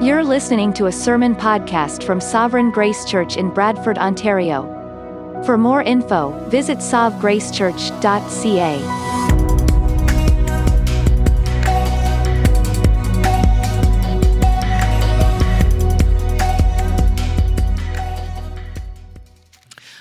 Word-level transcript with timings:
You're 0.00 0.22
listening 0.22 0.72
to 0.74 0.86
a 0.86 0.92
sermon 0.92 1.34
podcast 1.34 2.04
from 2.04 2.20
Sovereign 2.20 2.70
Grace 2.70 3.04
Church 3.04 3.36
in 3.36 3.50
Bradford, 3.50 3.98
Ontario. 3.98 4.62
For 5.44 5.58
more 5.58 5.82
info, 5.82 6.30
visit 6.50 6.78
sovgracechurch.ca. 6.78 8.78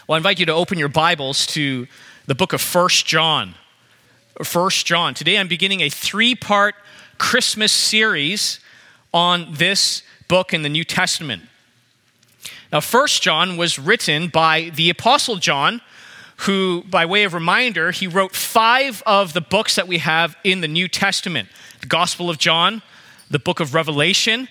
Well, 0.08 0.14
I 0.14 0.18
invite 0.18 0.40
you 0.40 0.46
to 0.46 0.54
open 0.54 0.78
your 0.78 0.90
Bibles 0.90 1.48
to 1.48 1.88
the 2.28 2.36
book 2.36 2.54
of 2.54 2.62
First 2.62 3.08
John. 3.08 3.56
First 4.44 4.86
John. 4.86 5.16
Today 5.16 5.40
I'm 5.40 5.48
beginning 5.48 5.82
a 5.82 5.90
three 5.90 6.36
part 6.36 6.76
Christmas 7.18 7.72
series 7.72 8.60
on 9.18 9.48
this 9.52 10.04
book 10.28 10.54
in 10.54 10.62
the 10.62 10.70
New 10.70 10.84
Testament. 10.84 11.42
Now, 12.72 12.82
First 12.82 13.24
John 13.24 13.58
was 13.58 13.80
written 13.80 14.28
by 14.28 14.70
the 14.76 14.92
Apostle 14.92 15.38
John, 15.38 15.82
who, 16.42 16.84
by 16.88 17.04
way 17.08 17.24
of 17.24 17.34
reminder, 17.34 17.90
he 17.90 18.06
wrote 18.06 18.36
five 18.36 19.02
of 19.08 19.34
the 19.34 19.42
books 19.42 19.74
that 19.74 19.88
we 19.88 19.98
have 19.98 20.38
in 20.44 20.62
the 20.62 20.68
New 20.68 20.88
Testament 20.88 21.50
the 21.82 21.88
Gospel 21.88 22.30
of 22.30 22.38
John, 22.38 22.84
the 23.32 23.40
book 23.40 23.60
of 23.60 23.74
Revelation, 23.74 24.50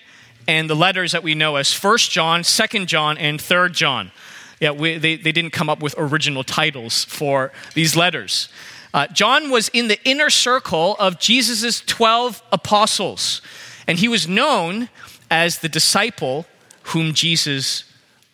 and 0.49 0.69
the 0.69 0.75
letters 0.75 1.13
that 1.13 1.23
we 1.23 1.33
know 1.33 1.55
as 1.55 1.71
First 1.71 2.11
John, 2.11 2.43
Second 2.43 2.87
John, 2.87 3.17
and 3.17 3.39
Third 3.39 3.73
John. 3.73 4.11
Yeah, 4.59 4.71
we, 4.71 4.97
they, 4.97 5.15
they 5.15 5.31
didn't 5.31 5.51
come 5.51 5.69
up 5.69 5.81
with 5.81 5.95
original 5.97 6.43
titles 6.43 7.05
for 7.05 7.53
these 7.73 7.95
letters. 7.95 8.49
Uh, 8.93 9.07
John 9.07 9.49
was 9.49 9.69
in 9.69 9.87
the 9.87 9.99
inner 10.03 10.29
circle 10.29 10.97
of 10.99 11.19
Jesus' 11.19 11.81
12 11.81 12.41
apostles, 12.51 13.41
and 13.87 13.97
he 13.99 14.07
was 14.07 14.27
known 14.27 14.89
as 15.31 15.59
the 15.59 15.69
disciple 15.69 16.45
whom 16.83 17.13
Jesus 17.13 17.83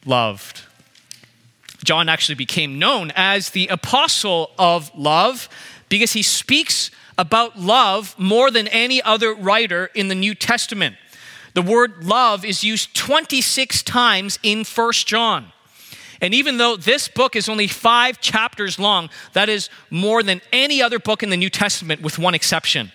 loved. 0.06 0.64
John 1.84 2.10
actually 2.10 2.36
became 2.36 2.80
known 2.80 3.12
as 3.16 3.50
the 3.50 3.68
apostle 3.68 4.52
of 4.58 4.92
love 4.96 5.50
because 5.90 6.14
he 6.14 6.24
speaks 6.24 6.92
about 7.18 7.60
love 7.60 8.16
more 8.18 8.50
than 8.50 8.68
any 8.70 9.02
other 9.02 9.34
writer 9.34 9.90
in 9.94 10.08
the 10.08 10.16
New 10.16 10.34
Testament. 10.34 10.96
The 11.54 11.62
word 11.62 12.04
love 12.04 12.44
is 12.44 12.64
used 12.64 12.96
26 12.96 13.84
times 13.84 14.40
in 14.42 14.64
1 14.64 14.92
John. 14.94 15.52
And 16.22 16.34
even 16.34 16.58
though 16.58 16.78
this 16.78 17.08
book 17.10 17.36
is 17.36 17.50
only 17.50 17.68
five 17.68 18.22
chapters 18.22 18.80
long, 18.80 19.10
that 19.34 19.50
is 19.50 19.70
more 19.90 20.24
than 20.24 20.42
any 20.52 20.82
other 20.82 20.98
book 20.98 21.22
in 21.22 21.30
the 21.30 21.38
New 21.38 21.50
Testament, 21.50 22.02
with 22.02 22.18
one 22.18 22.34
exception 22.34 22.92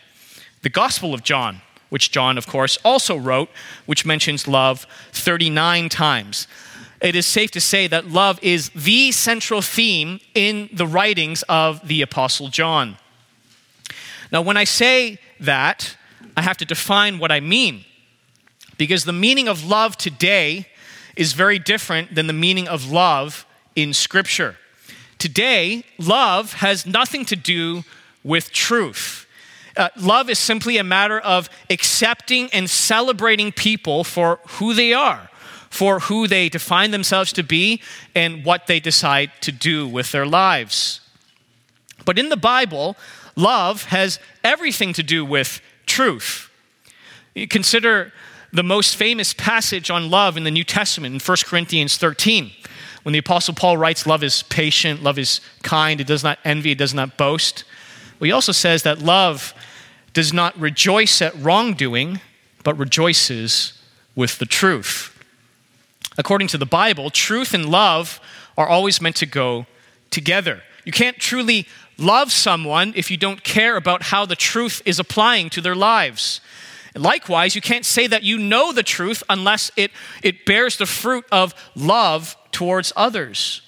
the 0.62 0.69
Gospel 0.69 1.14
of 1.14 1.23
John, 1.23 1.62
which 1.89 2.11
John, 2.11 2.39
of 2.39 2.47
course, 2.47 2.78
also 2.84 3.17
wrote, 3.17 3.48
which 3.86 4.05
mentions 4.05 4.47
love 4.48 4.86
39 5.12 5.89
times. 5.89 6.47
It 7.00 7.14
is 7.14 7.27
safe 7.27 7.50
to 7.53 7.61
say 7.61 7.86
that 7.86 8.08
love 8.08 8.39
is 8.42 8.70
the 8.70 9.12
central 9.12 9.62
theme 9.62 10.20
in 10.34 10.69
the 10.72 10.86
writings 10.86 11.45
of 11.48 11.86
the 11.86 12.03
Apostle 12.03 12.48
John. 12.48 12.97
Now, 14.33 14.42
when 14.42 14.56
I 14.56 14.64
say 14.64 15.19
that, 15.41 15.97
I 16.36 16.42
have 16.42 16.56
to 16.58 16.64
define 16.64 17.19
what 17.19 17.33
I 17.33 17.41
mean, 17.41 17.84
because 18.77 19.05
the 19.05 19.12
meaning 19.12 19.48
of 19.48 19.64
love 19.64 19.97
today 19.97 20.67
is 21.17 21.33
very 21.33 21.58
different 21.58 22.14
than 22.14 22.27
the 22.27 22.33
meaning 22.33 22.69
of 22.69 22.91
love 22.91 23.47
in 23.75 23.92
Scripture. 23.92 24.56
Today, 25.19 25.84
love 25.98 26.55
has 26.55 26.86
nothing 26.86 27.25
to 27.27 27.36
do 27.36 27.84
with 28.23 28.52
truth. 28.52 29.27
Uh, 29.79 29.89
love 29.97 30.29
is 30.29 30.41
simply 30.41 30.77
a 30.77 30.84
matter 30.84 31.21
of 31.21 31.48
accepting 31.71 32.51
and 32.53 32.69
celebrating 32.69 33.53
people 33.53 34.03
for 34.03 34.41
who 34.48 34.75
they 34.75 34.93
are, 34.93 35.31
for 35.70 36.01
who 36.01 36.27
they 36.27 36.48
define 36.48 36.91
themselves 36.91 37.33
to 37.33 37.45
be, 37.45 37.81
and 38.12 38.45
what 38.45 38.67
they 38.67 38.81
decide 38.81 39.30
to 39.41 39.52
do 39.52 39.86
with 39.86 40.11
their 40.11 40.27
lives. 40.27 41.01
But 42.05 42.19
in 42.19 42.29
the 42.29 42.36
Bible, 42.36 42.97
love 43.36 43.85
has 43.85 44.19
everything 44.42 44.92
to 44.95 45.02
do 45.05 45.25
with 45.25 45.61
truth. 45.86 46.51
You 47.36 47.47
consider 47.47 48.13
the 48.52 48.64
most 48.64 48.97
famous 48.97 49.33
passage 49.33 49.91
on 49.91 50.11
love 50.11 50.36
in 50.36 50.42
the 50.42 50.51
New 50.51 50.64
Testament 50.64 51.14
in 51.14 51.20
1 51.20 51.36
Corinthians 51.45 51.97
13. 51.97 52.51
When 53.05 53.13
the 53.13 53.19
Apostle 53.20 53.55
Paul 53.55 53.77
writes, 53.77 54.07
Love 54.07 54.25
is 54.25 54.42
patient, 54.42 55.05
love 55.05 55.19
is 55.19 55.41
kind, 55.63 56.01
it 56.01 56.07
does 56.08 56.25
not 56.25 56.41
envy, 56.45 56.73
it 56.73 56.79
does 56.79 56.95
not 56.95 57.17
boast. 57.17 57.63
Well, 58.19 58.27
he 58.27 58.33
also 58.33 58.52
says 58.52 58.83
that 58.83 58.98
love 58.98 59.55
does 60.18 60.33
not 60.33 60.58
rejoice 60.58 61.23
at 61.23 61.33
wrongdoing, 61.36 62.20
but 62.64 62.77
rejoices 62.77 63.74
with 64.17 64.40
the 64.40 64.46
truth. 64.46 65.17
According 66.18 66.48
to 66.48 66.58
the 66.58 66.67
Bible, 66.67 67.08
truth 67.08 67.55
and 67.55 67.68
love 67.68 68.20
are 68.57 68.67
always 68.67 69.01
meant 69.01 69.14
to 69.14 69.27
go 69.27 69.67
together. 70.11 70.64
You 70.84 70.90
can't 70.90 71.20
truly 71.20 71.68
love 71.98 72.33
someone 72.33 72.95
if 72.96 73.12
you 73.12 73.17
don't 73.17 73.45
care 73.45 73.77
about 73.77 74.02
how 74.02 74.27
the 74.27 74.34
truth 74.34 74.83
is 74.84 74.98
applying 74.98 75.51
to 75.51 75.61
their 75.61 75.77
lives. 75.77 76.40
Likewise, 76.96 77.55
you 77.55 77.61
can't 77.61 77.86
say 77.86 78.08
that 78.08 78.24
you 78.24 78.39
know 78.39 78.73
the 78.73 78.83
truth 78.83 79.23
unless 79.30 79.70
it, 79.77 79.92
it 80.24 80.45
bears 80.45 80.78
the 80.78 80.86
fruit 80.86 81.27
of 81.30 81.55
love 81.77 82.36
towards 82.51 82.92
others. 82.96 83.62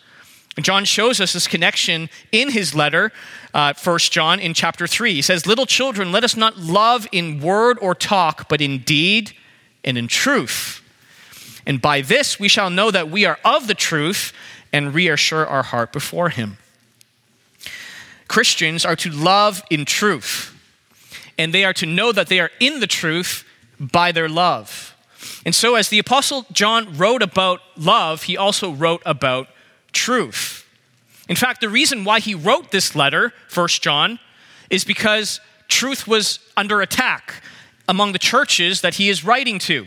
And 0.60 0.64
John 0.66 0.84
shows 0.84 1.22
us 1.22 1.32
this 1.32 1.46
connection 1.46 2.10
in 2.32 2.50
his 2.50 2.74
letter, 2.74 3.12
uh, 3.54 3.72
1 3.82 3.98
John, 4.10 4.38
in 4.38 4.52
chapter 4.52 4.86
3. 4.86 5.14
He 5.14 5.22
says, 5.22 5.46
Little 5.46 5.64
children, 5.64 6.12
let 6.12 6.22
us 6.22 6.36
not 6.36 6.58
love 6.58 7.08
in 7.12 7.40
word 7.40 7.78
or 7.80 7.94
talk, 7.94 8.46
but 8.46 8.60
in 8.60 8.80
deed 8.80 9.32
and 9.82 9.96
in 9.96 10.06
truth. 10.06 10.82
And 11.64 11.80
by 11.80 12.02
this 12.02 12.38
we 12.38 12.46
shall 12.46 12.68
know 12.68 12.90
that 12.90 13.10
we 13.10 13.24
are 13.24 13.38
of 13.42 13.68
the 13.68 13.74
truth 13.74 14.34
and 14.70 14.92
reassure 14.92 15.46
our 15.46 15.62
heart 15.62 15.94
before 15.94 16.28
him. 16.28 16.58
Christians 18.28 18.84
are 18.84 18.96
to 18.96 19.10
love 19.10 19.62
in 19.70 19.86
truth 19.86 20.54
and 21.38 21.54
they 21.54 21.64
are 21.64 21.72
to 21.72 21.86
know 21.86 22.12
that 22.12 22.26
they 22.26 22.38
are 22.38 22.50
in 22.60 22.80
the 22.80 22.86
truth 22.86 23.46
by 23.78 24.12
their 24.12 24.28
love. 24.28 24.94
And 25.46 25.54
so, 25.54 25.74
as 25.76 25.88
the 25.88 25.98
Apostle 25.98 26.44
John 26.52 26.98
wrote 26.98 27.22
about 27.22 27.60
love, 27.78 28.24
he 28.24 28.36
also 28.36 28.72
wrote 28.72 29.00
about 29.06 29.48
truth. 29.92 30.49
In 31.30 31.36
fact, 31.36 31.60
the 31.60 31.68
reason 31.68 32.02
why 32.02 32.18
he 32.18 32.34
wrote 32.34 32.72
this 32.72 32.96
letter, 32.96 33.32
1 33.54 33.68
John, 33.68 34.18
is 34.68 34.84
because 34.84 35.40
truth 35.68 36.08
was 36.08 36.40
under 36.56 36.80
attack 36.80 37.44
among 37.88 38.12
the 38.12 38.18
churches 38.18 38.80
that 38.80 38.96
he 38.96 39.08
is 39.08 39.24
writing 39.24 39.60
to. 39.60 39.86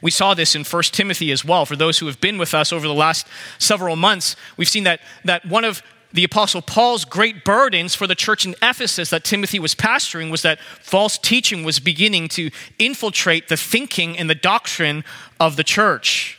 We 0.00 0.10
saw 0.10 0.32
this 0.32 0.54
in 0.54 0.64
1 0.64 0.82
Timothy 0.84 1.30
as 1.32 1.44
well. 1.44 1.66
For 1.66 1.76
those 1.76 1.98
who 1.98 2.06
have 2.06 2.18
been 2.18 2.38
with 2.38 2.54
us 2.54 2.72
over 2.72 2.86
the 2.86 2.94
last 2.94 3.26
several 3.58 3.94
months, 3.94 4.36
we've 4.56 4.68
seen 4.68 4.84
that, 4.84 5.00
that 5.26 5.44
one 5.44 5.64
of 5.64 5.82
the 6.14 6.24
Apostle 6.24 6.62
Paul's 6.62 7.04
great 7.04 7.44
burdens 7.44 7.94
for 7.94 8.06
the 8.06 8.14
church 8.14 8.46
in 8.46 8.54
Ephesus 8.62 9.10
that 9.10 9.22
Timothy 9.22 9.58
was 9.58 9.74
pastoring 9.74 10.30
was 10.30 10.40
that 10.40 10.60
false 10.80 11.18
teaching 11.18 11.62
was 11.62 11.78
beginning 11.78 12.28
to 12.28 12.50
infiltrate 12.78 13.48
the 13.48 13.56
thinking 13.58 14.16
and 14.16 14.30
the 14.30 14.34
doctrine 14.34 15.04
of 15.38 15.56
the 15.56 15.64
church. 15.64 16.38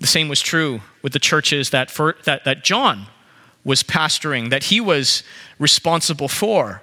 The 0.00 0.06
same 0.06 0.28
was 0.28 0.40
true 0.40 0.82
with 1.02 1.12
the 1.12 1.18
churches 1.18 1.70
that, 1.70 1.90
for, 1.90 2.16
that, 2.24 2.44
that 2.44 2.64
John 2.64 3.06
was 3.64 3.82
pastoring, 3.82 4.50
that 4.50 4.64
he 4.64 4.80
was 4.80 5.22
responsible 5.58 6.28
for. 6.28 6.82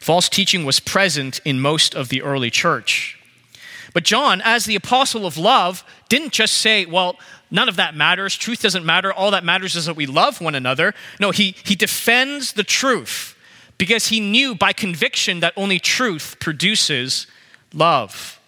False 0.00 0.28
teaching 0.28 0.64
was 0.64 0.80
present 0.80 1.40
in 1.44 1.60
most 1.60 1.94
of 1.94 2.08
the 2.08 2.22
early 2.22 2.50
church. 2.50 3.18
But 3.92 4.04
John, 4.04 4.42
as 4.44 4.64
the 4.64 4.74
apostle 4.76 5.24
of 5.24 5.38
love, 5.38 5.84
didn't 6.08 6.32
just 6.32 6.54
say, 6.54 6.84
well, 6.84 7.16
none 7.50 7.68
of 7.68 7.76
that 7.76 7.94
matters. 7.94 8.36
Truth 8.36 8.62
doesn't 8.62 8.84
matter. 8.84 9.12
All 9.12 9.30
that 9.30 9.44
matters 9.44 9.76
is 9.76 9.86
that 9.86 9.96
we 9.96 10.06
love 10.06 10.40
one 10.40 10.54
another. 10.54 10.94
No, 11.20 11.30
he, 11.30 11.54
he 11.64 11.76
defends 11.76 12.52
the 12.52 12.64
truth 12.64 13.36
because 13.78 14.08
he 14.08 14.20
knew 14.20 14.54
by 14.54 14.72
conviction 14.72 15.40
that 15.40 15.52
only 15.56 15.78
truth 15.78 16.36
produces 16.40 17.26
love. 17.72 18.40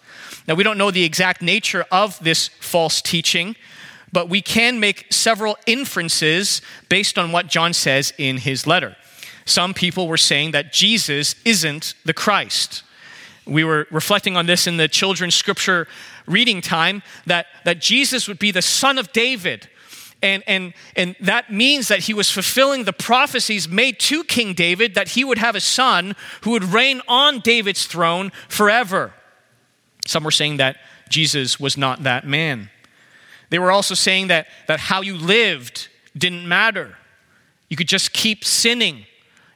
Now, 0.47 0.55
we 0.55 0.63
don't 0.63 0.77
know 0.77 0.91
the 0.91 1.03
exact 1.03 1.41
nature 1.41 1.85
of 1.91 2.19
this 2.19 2.49
false 2.59 3.01
teaching, 3.01 3.55
but 4.11 4.29
we 4.29 4.41
can 4.41 4.79
make 4.79 5.11
several 5.11 5.57
inferences 5.65 6.61
based 6.89 7.17
on 7.17 7.31
what 7.31 7.47
John 7.47 7.73
says 7.73 8.13
in 8.17 8.37
his 8.37 8.65
letter. 8.65 8.95
Some 9.45 9.73
people 9.73 10.07
were 10.07 10.17
saying 10.17 10.51
that 10.51 10.73
Jesus 10.73 11.35
isn't 11.45 11.93
the 12.05 12.13
Christ. 12.13 12.83
We 13.45 13.63
were 13.63 13.87
reflecting 13.91 14.35
on 14.35 14.45
this 14.45 14.67
in 14.67 14.77
the 14.77 14.87
children's 14.87 15.35
scripture 15.35 15.87
reading 16.25 16.61
time 16.61 17.01
that, 17.25 17.47
that 17.63 17.79
Jesus 17.79 18.27
would 18.27 18.39
be 18.39 18.51
the 18.51 18.61
son 18.61 18.97
of 18.97 19.13
David. 19.13 19.69
And, 20.21 20.43
and, 20.47 20.73
and 20.95 21.15
that 21.21 21.51
means 21.51 21.87
that 21.87 21.99
he 21.99 22.13
was 22.13 22.29
fulfilling 22.29 22.83
the 22.83 22.93
prophecies 22.93 23.69
made 23.69 23.99
to 24.01 24.23
King 24.23 24.53
David 24.53 24.95
that 24.95 25.09
he 25.09 25.23
would 25.23 25.37
have 25.37 25.55
a 25.55 25.61
son 25.61 26.15
who 26.41 26.51
would 26.51 26.65
reign 26.65 27.01
on 27.07 27.39
David's 27.39 27.85
throne 27.85 28.31
forever. 28.49 29.13
Some 30.05 30.23
were 30.23 30.31
saying 30.31 30.57
that 30.57 30.77
Jesus 31.09 31.59
was 31.59 31.77
not 31.77 32.03
that 32.03 32.25
man. 32.25 32.69
They 33.49 33.59
were 33.59 33.71
also 33.71 33.93
saying 33.93 34.27
that, 34.27 34.47
that 34.67 34.79
how 34.79 35.01
you 35.01 35.15
lived 35.15 35.87
didn't 36.17 36.47
matter. 36.47 36.97
You 37.69 37.77
could 37.77 37.87
just 37.87 38.13
keep 38.13 38.43
sinning 38.43 39.05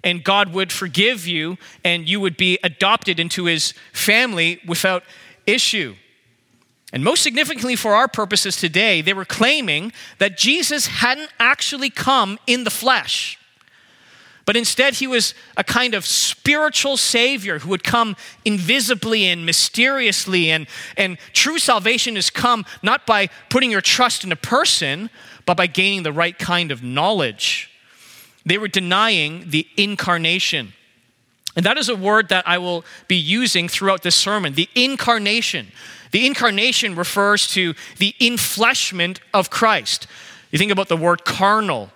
and 0.04 0.24
God 0.24 0.54
would 0.54 0.72
forgive 0.72 1.28
you 1.28 1.58
and 1.84 2.08
you 2.08 2.20
would 2.20 2.38
be 2.38 2.58
adopted 2.64 3.20
into 3.20 3.46
his 3.46 3.74
family 3.94 4.60
without 4.66 5.04
issue. 5.46 5.96
And 6.94 7.04
most 7.04 7.24
significantly 7.24 7.76
for 7.76 7.94
our 7.96 8.08
purposes 8.08 8.58
today, 8.58 9.02
they 9.02 9.14
were 9.14 9.26
claiming 9.26 9.94
that 10.18 10.38
Jesus 10.38 10.88
hadn't 10.88 11.32
actually 11.40 11.90
come 11.90 12.38
in 12.48 12.64
the 12.64 12.70
flesh. 12.70 13.38
But 14.46 14.58
instead, 14.58 14.96
he 14.96 15.08
was 15.08 15.34
a 15.56 15.64
kind 15.64 15.94
of 15.94 16.06
spiritual 16.06 16.98
savior 16.98 17.60
who 17.60 17.70
would 17.70 17.84
come 17.84 18.16
invisibly 18.44 19.26
and 19.26 19.46
mysteriously. 19.46 20.50
And, 20.50 20.68
and 20.98 21.18
true 21.34 21.60
salvation 21.60 22.16
has 22.16 22.30
come 22.30 22.66
not 22.82 23.06
by 23.06 23.30
putting 23.50 23.72
your 23.72 23.82
trust 23.82 24.24
in 24.24 24.32
a 24.32 24.36
person, 24.36 25.10
but 25.46 25.58
by 25.58 25.68
gaining 25.68 26.04
the 26.04 26.12
right 26.12 26.38
kind 26.38 26.72
of 26.72 26.82
knowledge. 26.82 27.70
They 28.46 28.58
were 28.58 28.68
denying 28.68 29.50
the 29.50 29.68
incarnation. 29.78 30.74
And 31.56 31.66
that 31.66 31.78
is 31.78 31.90
a 31.90 31.96
word 31.96 32.30
that 32.30 32.48
I 32.48 32.58
will 32.58 32.86
be 33.08 33.18
using 33.18 33.68
throughout 33.68 34.04
this 34.04 34.16
sermon 34.16 34.54
the 34.54 34.70
incarnation. 34.74 35.72
The 36.12 36.26
incarnation 36.26 36.96
refers 36.96 37.48
to 37.50 37.74
the 37.98 38.16
infleshment 38.20 39.20
of 39.34 39.50
Christ. 39.50 40.08
You 40.52 40.60
think 40.60 40.72
about 40.72 40.90
the 40.90 40.98
word 40.98 41.24
carnal. 41.26 41.92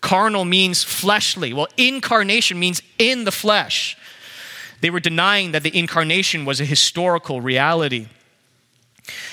Carnal 0.00 0.44
means 0.44 0.82
fleshly. 0.82 1.52
Well, 1.52 1.68
incarnation 1.76 2.58
means 2.58 2.82
in 2.98 3.24
the 3.24 3.32
flesh. 3.32 3.96
They 4.80 4.90
were 4.90 5.00
denying 5.00 5.52
that 5.52 5.62
the 5.62 5.76
incarnation 5.76 6.44
was 6.44 6.60
a 6.60 6.64
historical 6.64 7.40
reality. 7.40 8.08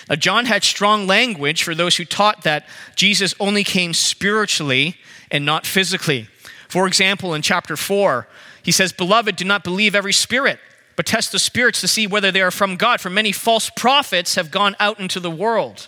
Now, 0.10 0.16
John 0.16 0.46
had 0.46 0.64
strong 0.64 1.08
language 1.08 1.64
for 1.64 1.76
those 1.76 1.96
who 1.96 2.06
taught 2.06 2.44
that 2.44 2.68
Jesus 2.96 3.34
only 3.40 3.64
came 3.64 3.94
spiritually 3.94 4.98
and 5.32 5.46
not 5.46 5.66
physically. 5.66 6.28
For 6.68 6.88
example, 6.88 7.34
in 7.34 7.42
chapter 7.42 7.78
4, 7.78 8.28
he 8.64 8.72
says, 8.72 8.92
Beloved, 8.92 9.36
do 9.36 9.46
not 9.46 9.64
believe 9.64 9.96
every 9.96 10.14
spirit 10.14 10.60
but 10.98 11.06
test 11.06 11.32
the 11.32 11.40
spirits 11.40 11.80
to 11.80 11.88
see 11.88 12.08
whether 12.08 12.32
they 12.32 12.42
are 12.42 12.52
from 12.52 12.76
God, 12.76 13.00
for 13.00 13.10
many 13.10 13.32
false 13.32 13.70
prophets 13.70 14.36
have 14.36 14.52
gone 14.52 14.76
out 14.80 15.00
into 15.00 15.22
the 15.22 15.32
world. 15.32 15.88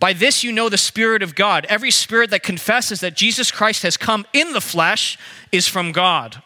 By 0.00 0.12
this 0.12 0.44
you 0.44 0.52
know 0.52 0.68
the 0.68 0.78
Spirit 0.78 1.22
of 1.22 1.34
God. 1.34 1.66
Every 1.68 1.90
spirit 1.90 2.30
that 2.30 2.42
confesses 2.42 3.00
that 3.00 3.16
Jesus 3.16 3.50
Christ 3.50 3.82
has 3.82 3.96
come 3.96 4.26
in 4.32 4.52
the 4.52 4.60
flesh 4.60 5.18
is 5.50 5.66
from 5.66 5.92
God. 5.92 6.42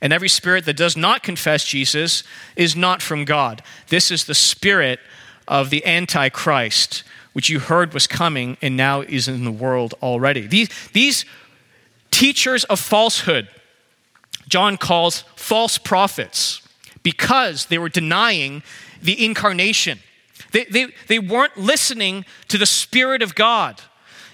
And 0.00 0.12
every 0.12 0.28
spirit 0.28 0.66
that 0.66 0.76
does 0.76 0.96
not 0.96 1.22
confess 1.22 1.64
Jesus 1.64 2.22
is 2.54 2.76
not 2.76 3.02
from 3.02 3.24
God. 3.24 3.62
This 3.88 4.10
is 4.10 4.24
the 4.24 4.34
spirit 4.34 5.00
of 5.48 5.70
the 5.70 5.84
Antichrist, 5.86 7.02
which 7.32 7.48
you 7.48 7.58
heard 7.58 7.94
was 7.94 8.06
coming 8.06 8.56
and 8.60 8.76
now 8.76 9.00
is 9.00 9.26
in 9.26 9.44
the 9.44 9.50
world 9.50 9.94
already. 10.02 10.46
These, 10.46 10.68
these 10.92 11.24
teachers 12.10 12.64
of 12.64 12.78
falsehood, 12.78 13.48
John 14.48 14.76
calls 14.76 15.22
false 15.34 15.78
prophets 15.78 16.62
because 17.02 17.66
they 17.66 17.78
were 17.78 17.88
denying 17.88 18.62
the 19.02 19.24
incarnation. 19.24 19.98
They, 20.52 20.64
they, 20.64 20.86
they 21.08 21.18
weren't 21.18 21.56
listening 21.56 22.24
to 22.48 22.58
the 22.58 22.66
Spirit 22.66 23.22
of 23.22 23.34
God. 23.34 23.82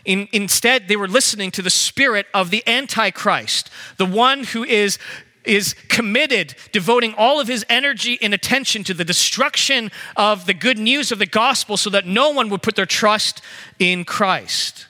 In, 0.05 0.29
instead, 0.33 0.89
they 0.89 0.97
were 0.97 1.09
listening 1.09 1.51
to 1.53 1.63
the 1.63 1.71
spirit 1.71 2.27
of 2.35 2.51
the 2.51 2.67
Antichrist, 2.67 3.71
the 3.99 4.07
one 4.07 4.43
who 4.43 4.65
is, 4.65 4.99
is 5.45 5.75
committed, 5.89 6.57
devoting 6.73 7.15
all 7.17 7.39
of 7.39 7.47
his 7.47 7.65
energy 7.69 8.19
and 8.21 8.35
attention 8.35 8.83
to 8.85 8.95
the 8.95 9.05
destruction 9.05 9.93
of 10.17 10.47
the 10.47 10.55
good 10.55 10.77
news 10.77 11.13
of 11.13 11.21
the 11.21 11.27
gospel 11.27 11.77
so 11.77 11.89
that 11.91 12.05
no 12.05 12.31
one 12.31 12.49
would 12.51 12.63
put 12.63 12.75
their 12.75 12.87
trust 12.87 13.43
in 13.79 14.05
Christ. 14.05 14.87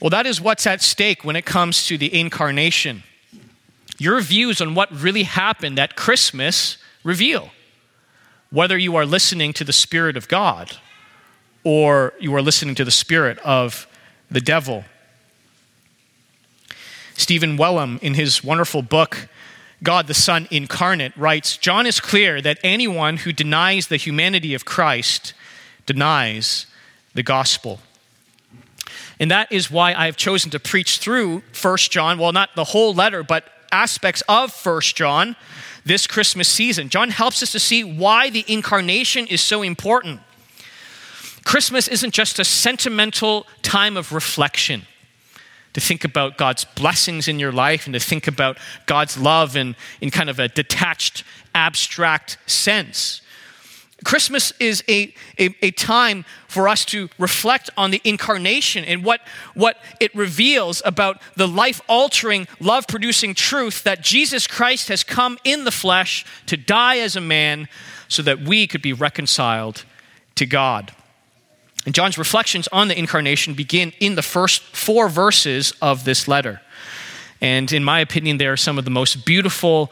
Well, 0.00 0.10
that 0.10 0.26
is 0.26 0.40
what's 0.40 0.66
at 0.66 0.82
stake 0.82 1.24
when 1.24 1.36
it 1.36 1.46
comes 1.46 1.86
to 1.86 1.96
the 1.96 2.12
incarnation 2.12 3.04
your 3.98 4.20
views 4.20 4.60
on 4.60 4.74
what 4.74 4.92
really 4.92 5.22
happened 5.22 5.78
at 5.78 5.96
Christmas 5.96 6.78
reveal 7.02 7.50
whether 8.56 8.78
you 8.78 8.96
are 8.96 9.04
listening 9.04 9.52
to 9.52 9.64
the 9.64 9.72
Spirit 9.72 10.16
of 10.16 10.28
God 10.28 10.78
or 11.62 12.14
you 12.18 12.34
are 12.34 12.40
listening 12.40 12.74
to 12.74 12.86
the 12.86 12.90
Spirit 12.90 13.38
of 13.40 13.86
the 14.30 14.40
devil. 14.40 14.82
Stephen 17.18 17.58
Wellum, 17.58 17.98
in 18.00 18.14
his 18.14 18.42
wonderful 18.42 18.80
book, 18.80 19.28
God 19.82 20.06
the 20.06 20.14
Son 20.14 20.48
Incarnate, 20.50 21.14
writes 21.18 21.58
John 21.58 21.84
is 21.84 22.00
clear 22.00 22.40
that 22.40 22.56
anyone 22.64 23.18
who 23.18 23.32
denies 23.34 23.88
the 23.88 23.98
humanity 23.98 24.54
of 24.54 24.64
Christ 24.64 25.34
denies 25.84 26.66
the 27.12 27.22
gospel. 27.22 27.80
And 29.20 29.30
that 29.30 29.52
is 29.52 29.70
why 29.70 29.92
I 29.92 30.06
have 30.06 30.16
chosen 30.16 30.50
to 30.52 30.58
preach 30.58 30.96
through 30.96 31.42
1 31.60 31.76
John, 31.76 32.18
well, 32.18 32.32
not 32.32 32.56
the 32.56 32.64
whole 32.64 32.94
letter, 32.94 33.22
but 33.22 33.52
aspects 33.70 34.22
of 34.26 34.50
First 34.50 34.96
John 34.96 35.36
this 35.86 36.06
Christmas 36.06 36.48
season. 36.48 36.88
John 36.90 37.10
helps 37.10 37.42
us 37.42 37.52
to 37.52 37.60
see 37.60 37.84
why 37.84 38.28
the 38.28 38.44
incarnation 38.48 39.26
is 39.28 39.40
so 39.40 39.62
important. 39.62 40.20
Christmas 41.44 41.86
isn't 41.86 42.12
just 42.12 42.40
a 42.40 42.44
sentimental 42.44 43.46
time 43.62 43.96
of 43.96 44.12
reflection 44.12 44.82
to 45.74 45.80
think 45.80 46.04
about 46.04 46.36
God's 46.36 46.64
blessings 46.64 47.28
in 47.28 47.38
your 47.38 47.52
life 47.52 47.86
and 47.86 47.94
to 47.94 48.00
think 48.00 48.26
about 48.26 48.58
God's 48.86 49.16
love 49.16 49.56
in, 49.56 49.76
in 50.00 50.10
kind 50.10 50.28
of 50.28 50.40
a 50.40 50.48
detached, 50.48 51.22
abstract 51.54 52.38
sense. 52.46 53.20
Christmas 54.04 54.52
is 54.60 54.84
a, 54.88 55.14
a, 55.38 55.56
a, 55.62 55.70
time 55.70 56.26
for 56.48 56.68
us 56.68 56.84
to 56.86 57.08
reflect 57.18 57.70
on 57.78 57.90
the 57.90 58.00
incarnation 58.04 58.84
and 58.84 59.02
what, 59.02 59.22
what 59.54 59.78
it 60.00 60.14
reveals 60.14 60.82
about 60.84 61.20
the 61.34 61.48
life 61.48 61.80
altering, 61.88 62.46
love 62.60 62.86
producing 62.86 63.34
truth 63.34 63.84
that 63.84 64.02
Jesus 64.02 64.46
Christ 64.46 64.88
has 64.88 65.02
come 65.02 65.38
in 65.44 65.64
the 65.64 65.70
flesh 65.70 66.26
to 66.44 66.58
die 66.58 66.98
as 66.98 67.16
a 67.16 67.22
man 67.22 67.68
so 68.08 68.22
that 68.22 68.40
we 68.40 68.66
could 68.66 68.82
be 68.82 68.92
reconciled 68.92 69.84
to 70.34 70.44
God. 70.44 70.92
And 71.86 71.94
John's 71.94 72.18
reflections 72.18 72.68
on 72.68 72.88
the 72.88 72.98
incarnation 72.98 73.54
begin 73.54 73.92
in 73.98 74.14
the 74.14 74.22
first 74.22 74.62
four 74.62 75.08
verses 75.08 75.72
of 75.80 76.04
this 76.04 76.28
letter. 76.28 76.60
And 77.40 77.72
in 77.72 77.82
my 77.82 78.00
opinion, 78.00 78.36
they 78.36 78.46
are 78.46 78.56
some 78.56 78.76
of 78.76 78.84
the 78.84 78.90
most 78.90 79.24
beautiful 79.24 79.90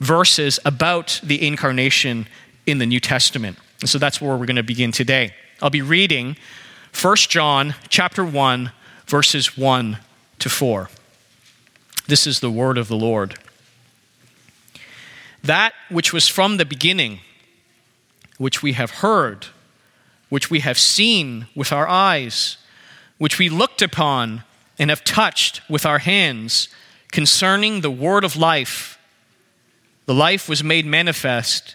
verses 0.00 0.58
about 0.64 1.20
the 1.22 1.46
incarnation 1.46 2.26
in 2.68 2.78
the 2.78 2.86
New 2.86 3.00
Testament. 3.00 3.56
And 3.80 3.88
so 3.88 3.98
that's 3.98 4.20
where 4.20 4.36
we're 4.36 4.44
going 4.44 4.56
to 4.56 4.62
begin 4.62 4.92
today. 4.92 5.34
I'll 5.62 5.70
be 5.70 5.82
reading 5.82 6.36
1 7.00 7.16
John 7.16 7.74
chapter 7.88 8.22
1 8.24 8.72
verses 9.06 9.56
1 9.56 9.98
to 10.40 10.50
4. 10.50 10.90
This 12.06 12.26
is 12.26 12.40
the 12.40 12.50
word 12.50 12.76
of 12.76 12.88
the 12.88 12.96
Lord. 12.96 13.38
That 15.42 15.72
which 15.88 16.12
was 16.12 16.28
from 16.28 16.58
the 16.58 16.66
beginning, 16.66 17.20
which 18.36 18.62
we 18.62 18.74
have 18.74 18.90
heard, 18.90 19.46
which 20.28 20.50
we 20.50 20.60
have 20.60 20.78
seen 20.78 21.46
with 21.54 21.72
our 21.72 21.88
eyes, 21.88 22.58
which 23.16 23.38
we 23.38 23.48
looked 23.48 23.80
upon 23.80 24.42
and 24.78 24.90
have 24.90 25.04
touched 25.04 25.62
with 25.70 25.86
our 25.86 26.00
hands 26.00 26.68
concerning 27.12 27.80
the 27.80 27.90
word 27.90 28.24
of 28.24 28.36
life. 28.36 28.98
The 30.04 30.14
life 30.14 30.50
was 30.50 30.62
made 30.62 30.84
manifest 30.84 31.74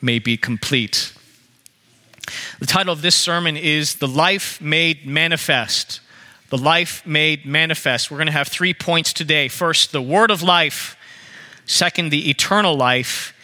may 0.00 0.18
be 0.18 0.36
complete. 0.36 1.12
The 2.60 2.66
title 2.66 2.92
of 2.92 3.02
this 3.02 3.14
sermon 3.14 3.56
is 3.56 3.96
The 3.96 4.08
Life 4.08 4.60
Made 4.60 5.06
Manifest. 5.06 6.00
The 6.50 6.58
Life 6.58 7.06
Made 7.06 7.46
Manifest. 7.46 8.10
We're 8.10 8.18
going 8.18 8.26
to 8.26 8.32
have 8.32 8.48
three 8.48 8.74
points 8.74 9.12
today. 9.12 9.48
First, 9.48 9.92
the 9.92 10.02
Word 10.02 10.30
of 10.30 10.42
Life. 10.42 10.96
Second, 11.64 12.10
the 12.10 12.30
eternal 12.30 12.76
life. 12.76 13.34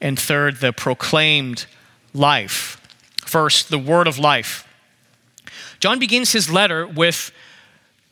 And 0.00 0.18
third, 0.18 0.56
the 0.56 0.72
proclaimed 0.72 1.66
life. 2.12 2.80
First, 3.24 3.70
the 3.70 3.78
Word 3.78 4.06
of 4.06 4.18
Life. 4.18 4.68
John 5.80 5.98
begins 5.98 6.32
his 6.32 6.50
letter 6.50 6.86
with 6.86 7.32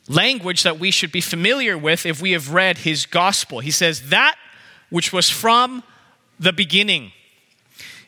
language 0.09 0.63
that 0.63 0.79
we 0.79 0.91
should 0.91 1.13
be 1.13 1.21
familiar 1.21 1.79
with 1.79 2.05
if 2.05 2.21
we 2.21 2.33
have 2.33 2.53
read 2.53 2.79
his 2.79 3.07
gospel. 3.07 3.61
He 3.61 3.71
says, 3.71 4.11
That 4.11 4.37
which 4.91 5.13
was 5.13 5.31
from 5.31 5.83
the 6.39 6.53
beginning. 6.53 7.13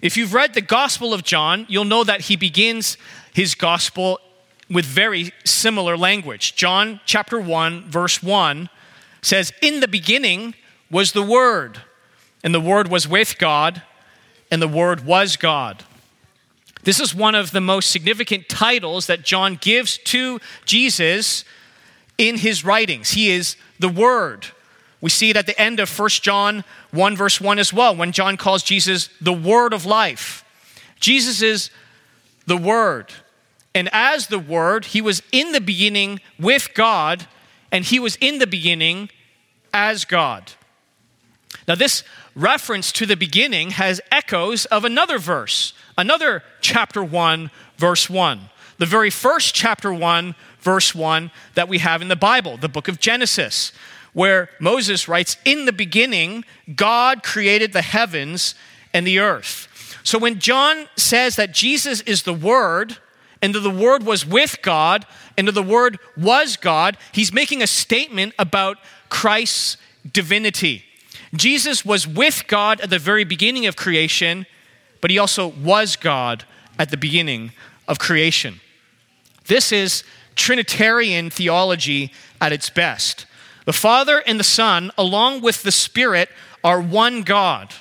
If 0.04 0.18
you've 0.18 0.34
read 0.34 0.52
the 0.52 0.60
Gospel 0.60 1.14
of 1.14 1.24
John, 1.24 1.64
you'll 1.66 1.86
know 1.86 2.04
that 2.04 2.20
he 2.20 2.36
begins 2.36 2.98
his 3.32 3.54
gospel 3.54 4.20
with 4.68 4.84
very 4.84 5.32
similar 5.46 5.96
language. 5.96 6.54
John 6.56 7.00
chapter 7.06 7.40
1, 7.40 7.88
verse 7.88 8.22
1 8.22 8.68
says, 9.22 9.50
In 9.62 9.80
the 9.80 9.88
beginning 9.88 10.56
was 10.90 11.12
the 11.12 11.22
Word, 11.22 11.80
and 12.42 12.54
the 12.54 12.60
Word 12.60 12.88
was 12.88 13.08
with 13.08 13.38
God, 13.38 13.80
and 14.50 14.60
the 14.60 14.68
Word 14.68 15.06
was 15.06 15.36
God. 15.36 15.84
This 16.82 17.00
is 17.00 17.14
one 17.14 17.34
of 17.34 17.52
the 17.52 17.62
most 17.62 17.90
significant 17.90 18.46
titles 18.50 19.06
that 19.06 19.24
John 19.24 19.56
gives 19.58 19.96
to 19.96 20.38
Jesus 20.66 21.46
in 22.18 22.36
his 22.36 22.62
writings. 22.62 23.12
He 23.12 23.30
is 23.30 23.56
the 23.78 23.88
Word. 23.88 24.48
We 25.04 25.10
see 25.10 25.28
it 25.28 25.36
at 25.36 25.44
the 25.44 25.60
end 25.60 25.80
of 25.80 25.98
1 25.98 26.08
John 26.22 26.64
1, 26.92 27.14
verse 27.14 27.38
1 27.38 27.58
as 27.58 27.74
well, 27.74 27.94
when 27.94 28.10
John 28.10 28.38
calls 28.38 28.62
Jesus 28.62 29.10
the 29.20 29.34
Word 29.34 29.74
of 29.74 29.84
life. 29.84 30.46
Jesus 30.98 31.42
is 31.42 31.68
the 32.46 32.56
Word. 32.56 33.12
And 33.74 33.90
as 33.92 34.28
the 34.28 34.38
Word, 34.38 34.86
he 34.86 35.02
was 35.02 35.22
in 35.30 35.52
the 35.52 35.60
beginning 35.60 36.20
with 36.38 36.70
God, 36.72 37.26
and 37.70 37.84
he 37.84 37.98
was 37.98 38.16
in 38.16 38.38
the 38.38 38.46
beginning 38.46 39.10
as 39.74 40.06
God. 40.06 40.52
Now, 41.68 41.74
this 41.74 42.02
reference 42.34 42.90
to 42.92 43.04
the 43.04 43.14
beginning 43.14 43.72
has 43.72 44.00
echoes 44.10 44.64
of 44.64 44.86
another 44.86 45.18
verse, 45.18 45.74
another 45.98 46.42
chapter 46.62 47.04
1, 47.04 47.50
verse 47.76 48.08
1. 48.08 48.40
The 48.78 48.86
very 48.86 49.10
first 49.10 49.54
chapter 49.54 49.92
1, 49.92 50.34
verse 50.60 50.94
1 50.94 51.30
that 51.56 51.68
we 51.68 51.80
have 51.80 52.00
in 52.00 52.08
the 52.08 52.16
Bible, 52.16 52.56
the 52.56 52.70
book 52.70 52.88
of 52.88 52.98
Genesis, 52.98 53.70
where 54.14 54.48
Moses 54.58 55.06
writes, 55.06 55.36
In 55.44 55.66
the 55.66 55.72
beginning, 55.72 56.44
God 56.74 57.22
created 57.22 57.72
the 57.72 57.82
heavens 57.82 58.54
and 58.94 59.06
the 59.06 59.18
earth. 59.18 59.68
So 60.02 60.18
when 60.18 60.38
John 60.38 60.88
says 60.96 61.36
that 61.36 61.52
Jesus 61.52 62.00
is 62.02 62.22
the 62.22 62.32
Word, 62.32 62.96
and 63.42 63.54
that 63.54 63.60
the 63.60 63.70
Word 63.70 64.04
was 64.04 64.24
with 64.24 64.58
God, 64.62 65.04
and 65.36 65.46
that 65.48 65.52
the 65.52 65.62
Word 65.62 65.98
was 66.16 66.56
God, 66.56 66.96
he's 67.12 67.32
making 67.32 67.62
a 67.62 67.66
statement 67.66 68.32
about 68.38 68.78
Christ's 69.10 69.76
divinity. 70.10 70.84
Jesus 71.34 71.84
was 71.84 72.06
with 72.06 72.44
God 72.46 72.80
at 72.80 72.90
the 72.90 72.98
very 72.98 73.24
beginning 73.24 73.66
of 73.66 73.76
creation, 73.76 74.46
but 75.00 75.10
he 75.10 75.18
also 75.18 75.48
was 75.48 75.96
God 75.96 76.44
at 76.78 76.90
the 76.90 76.96
beginning 76.96 77.52
of 77.88 77.98
creation. 77.98 78.60
This 79.46 79.72
is 79.72 80.04
Trinitarian 80.36 81.30
theology 81.30 82.12
at 82.40 82.52
its 82.52 82.70
best. 82.70 83.26
The 83.64 83.72
Father 83.72 84.22
and 84.26 84.38
the 84.38 84.44
Son, 84.44 84.90
along 84.98 85.40
with 85.40 85.62
the 85.62 85.72
Spirit, 85.72 86.28
are 86.62 86.80
one 86.80 87.22
God, 87.22 87.74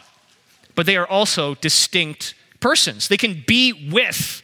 but 0.75 0.86
they 0.86 0.98
are 0.98 1.08
also 1.08 1.56
distinct 1.56 2.36
persons. 2.60 3.08
They 3.08 3.18
can 3.18 3.44
be 3.46 3.90
with 3.92 4.42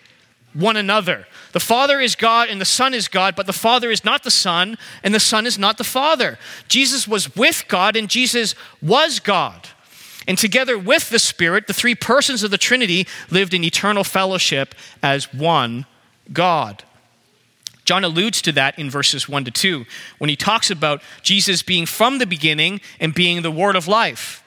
one 0.53 0.75
another. 0.75 1.27
The 1.51 1.59
Father 1.59 1.99
is 1.99 2.15
God 2.15 2.49
and 2.49 2.59
the 2.59 2.65
Son 2.65 2.93
is 2.93 3.07
God, 3.07 3.35
but 3.35 3.45
the 3.45 3.53
Father 3.53 3.89
is 3.89 4.03
not 4.03 4.23
the 4.23 4.31
Son 4.31 4.77
and 5.03 5.13
the 5.13 5.19
Son 5.19 5.45
is 5.45 5.57
not 5.57 5.77
the 5.77 5.83
Father. 5.83 6.37
Jesus 6.67 7.07
was 7.07 7.35
with 7.35 7.65
God 7.67 7.95
and 7.95 8.09
Jesus 8.09 8.55
was 8.81 9.19
God. 9.19 9.69
And 10.27 10.37
together 10.37 10.77
with 10.77 11.09
the 11.09 11.19
Spirit, 11.19 11.67
the 11.67 11.73
three 11.73 11.95
persons 11.95 12.43
of 12.43 12.51
the 12.51 12.57
Trinity 12.57 13.07
lived 13.29 13.53
in 13.53 13.63
eternal 13.63 14.03
fellowship 14.03 14.75
as 15.01 15.33
one 15.33 15.85
God. 16.31 16.83
John 17.89 18.03
alludes 18.03 18.43
to 18.43 18.51
that 18.51 18.77
in 18.77 18.87
verses 18.87 19.27
1 19.27 19.45
to 19.45 19.49
2 19.49 19.83
when 20.19 20.29
he 20.29 20.35
talks 20.35 20.69
about 20.69 21.01
Jesus 21.23 21.63
being 21.63 21.87
from 21.87 22.19
the 22.19 22.27
beginning 22.27 22.81
and 22.99 23.15
being 23.15 23.41
the 23.41 23.49
Word 23.49 23.75
of 23.75 23.87
life. 23.87 24.43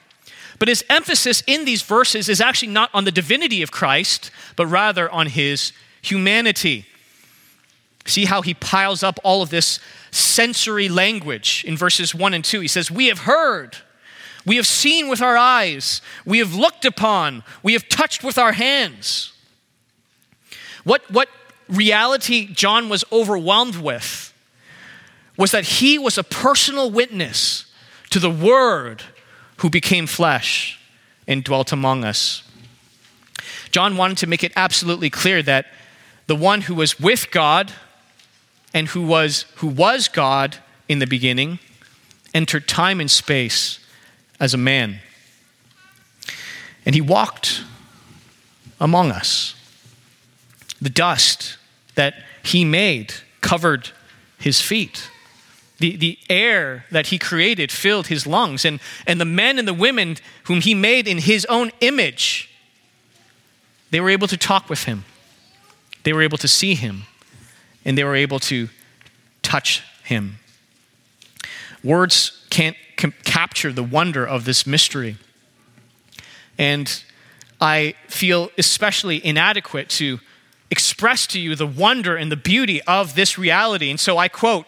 But 0.59 0.69
his 0.69 0.85
emphasis 0.89 1.43
in 1.45 1.65
these 1.65 1.81
verses 1.81 2.29
is 2.29 2.39
actually 2.39 2.71
not 2.71 2.89
on 2.93 3.03
the 3.03 3.11
divinity 3.11 3.61
of 3.61 3.69
Christ, 3.69 4.31
but 4.55 4.67
rather 4.67 5.11
on 5.11 5.27
his 5.27 5.73
humanity. 6.01 6.85
See 8.05 8.23
how 8.23 8.43
he 8.43 8.53
piles 8.53 9.03
up 9.03 9.19
all 9.25 9.41
of 9.41 9.49
this 9.49 9.81
sensory 10.09 10.87
language 10.87 11.65
in 11.67 11.75
verses 11.75 12.15
1 12.15 12.33
and 12.33 12.45
2. 12.45 12.61
He 12.61 12.69
says, 12.69 12.89
We 12.89 13.07
have 13.07 13.19
heard, 13.19 13.75
we 14.45 14.55
have 14.55 14.67
seen 14.67 15.09
with 15.09 15.21
our 15.21 15.35
eyes, 15.35 16.01
we 16.25 16.37
have 16.37 16.55
looked 16.55 16.85
upon, 16.85 17.43
we 17.61 17.73
have 17.73 17.89
touched 17.89 18.23
with 18.23 18.37
our 18.37 18.53
hands. 18.53 19.33
What, 20.85 21.01
what 21.11 21.27
reality 21.69 22.47
John 22.47 22.89
was 22.89 23.03
overwhelmed 23.11 23.75
with 23.75 24.33
was 25.37 25.51
that 25.51 25.63
he 25.63 25.97
was 25.97 26.17
a 26.17 26.23
personal 26.23 26.91
witness 26.91 27.65
to 28.11 28.19
the 28.19 28.29
Word 28.29 29.03
who 29.57 29.69
became 29.69 30.05
flesh 30.07 30.79
and 31.27 31.43
dwelt 31.43 31.71
among 31.71 32.03
us. 32.03 32.43
John 33.71 33.97
wanted 33.97 34.17
to 34.19 34.27
make 34.27 34.43
it 34.43 34.53
absolutely 34.55 35.09
clear 35.09 35.41
that 35.41 35.65
the 36.27 36.35
one 36.35 36.61
who 36.61 36.75
was 36.75 36.99
with 36.99 37.31
God 37.31 37.71
and 38.73 38.87
who 38.89 39.05
was, 39.05 39.45
who 39.55 39.67
was 39.67 40.07
God 40.07 40.57
in 40.87 40.99
the 40.99 41.07
beginning 41.07 41.59
entered 42.33 42.67
time 42.67 42.99
and 42.99 43.09
space 43.09 43.79
as 44.39 44.53
a 44.53 44.57
man. 44.57 44.99
And 46.85 46.93
he 46.93 47.01
walked 47.01 47.63
among 48.79 49.11
us. 49.11 49.55
The 50.83 50.89
dust 50.89 51.57
that 51.95 52.13
he 52.43 52.65
made 52.65 53.13
covered 53.39 53.91
his 54.37 54.59
feet. 54.59 55.09
The, 55.79 55.95
the 55.95 56.19
air 56.29 56.85
that 56.91 57.07
he 57.07 57.17
created 57.17 57.71
filled 57.71 58.07
his 58.07 58.27
lungs. 58.27 58.65
And, 58.65 58.81
and 59.07 59.19
the 59.19 59.25
men 59.25 59.57
and 59.57 59.65
the 59.65 59.73
women 59.73 60.17
whom 60.43 60.59
he 60.59 60.73
made 60.73 61.07
in 61.07 61.19
his 61.19 61.45
own 61.45 61.71
image, 61.79 62.49
they 63.91 64.01
were 64.01 64.09
able 64.09 64.27
to 64.27 64.35
talk 64.35 64.69
with 64.69 64.83
him. 64.83 65.05
They 66.03 66.11
were 66.11 66.21
able 66.21 66.37
to 66.39 66.49
see 66.49 66.75
him. 66.75 67.03
And 67.85 67.97
they 67.97 68.03
were 68.03 68.15
able 68.15 68.39
to 68.41 68.67
touch 69.41 69.83
him. 70.03 70.39
Words 71.81 72.45
can't 72.49 72.75
com- 72.97 73.13
capture 73.23 73.71
the 73.71 73.83
wonder 73.83 74.25
of 74.25 74.43
this 74.43 74.67
mystery. 74.67 75.15
And 76.57 77.03
I 77.61 77.95
feel 78.09 78.51
especially 78.57 79.25
inadequate 79.25 79.87
to 79.91 80.19
express 80.73 81.27
to 81.27 81.39
you 81.39 81.55
the 81.55 81.67
wonder 81.67 82.15
and 82.15 82.31
the 82.31 82.35
beauty 82.35 82.81
of 82.81 83.13
this 83.13 83.37
reality. 83.37 83.91
And 83.91 83.99
so 83.99 84.17
I 84.17 84.27
quote 84.27 84.65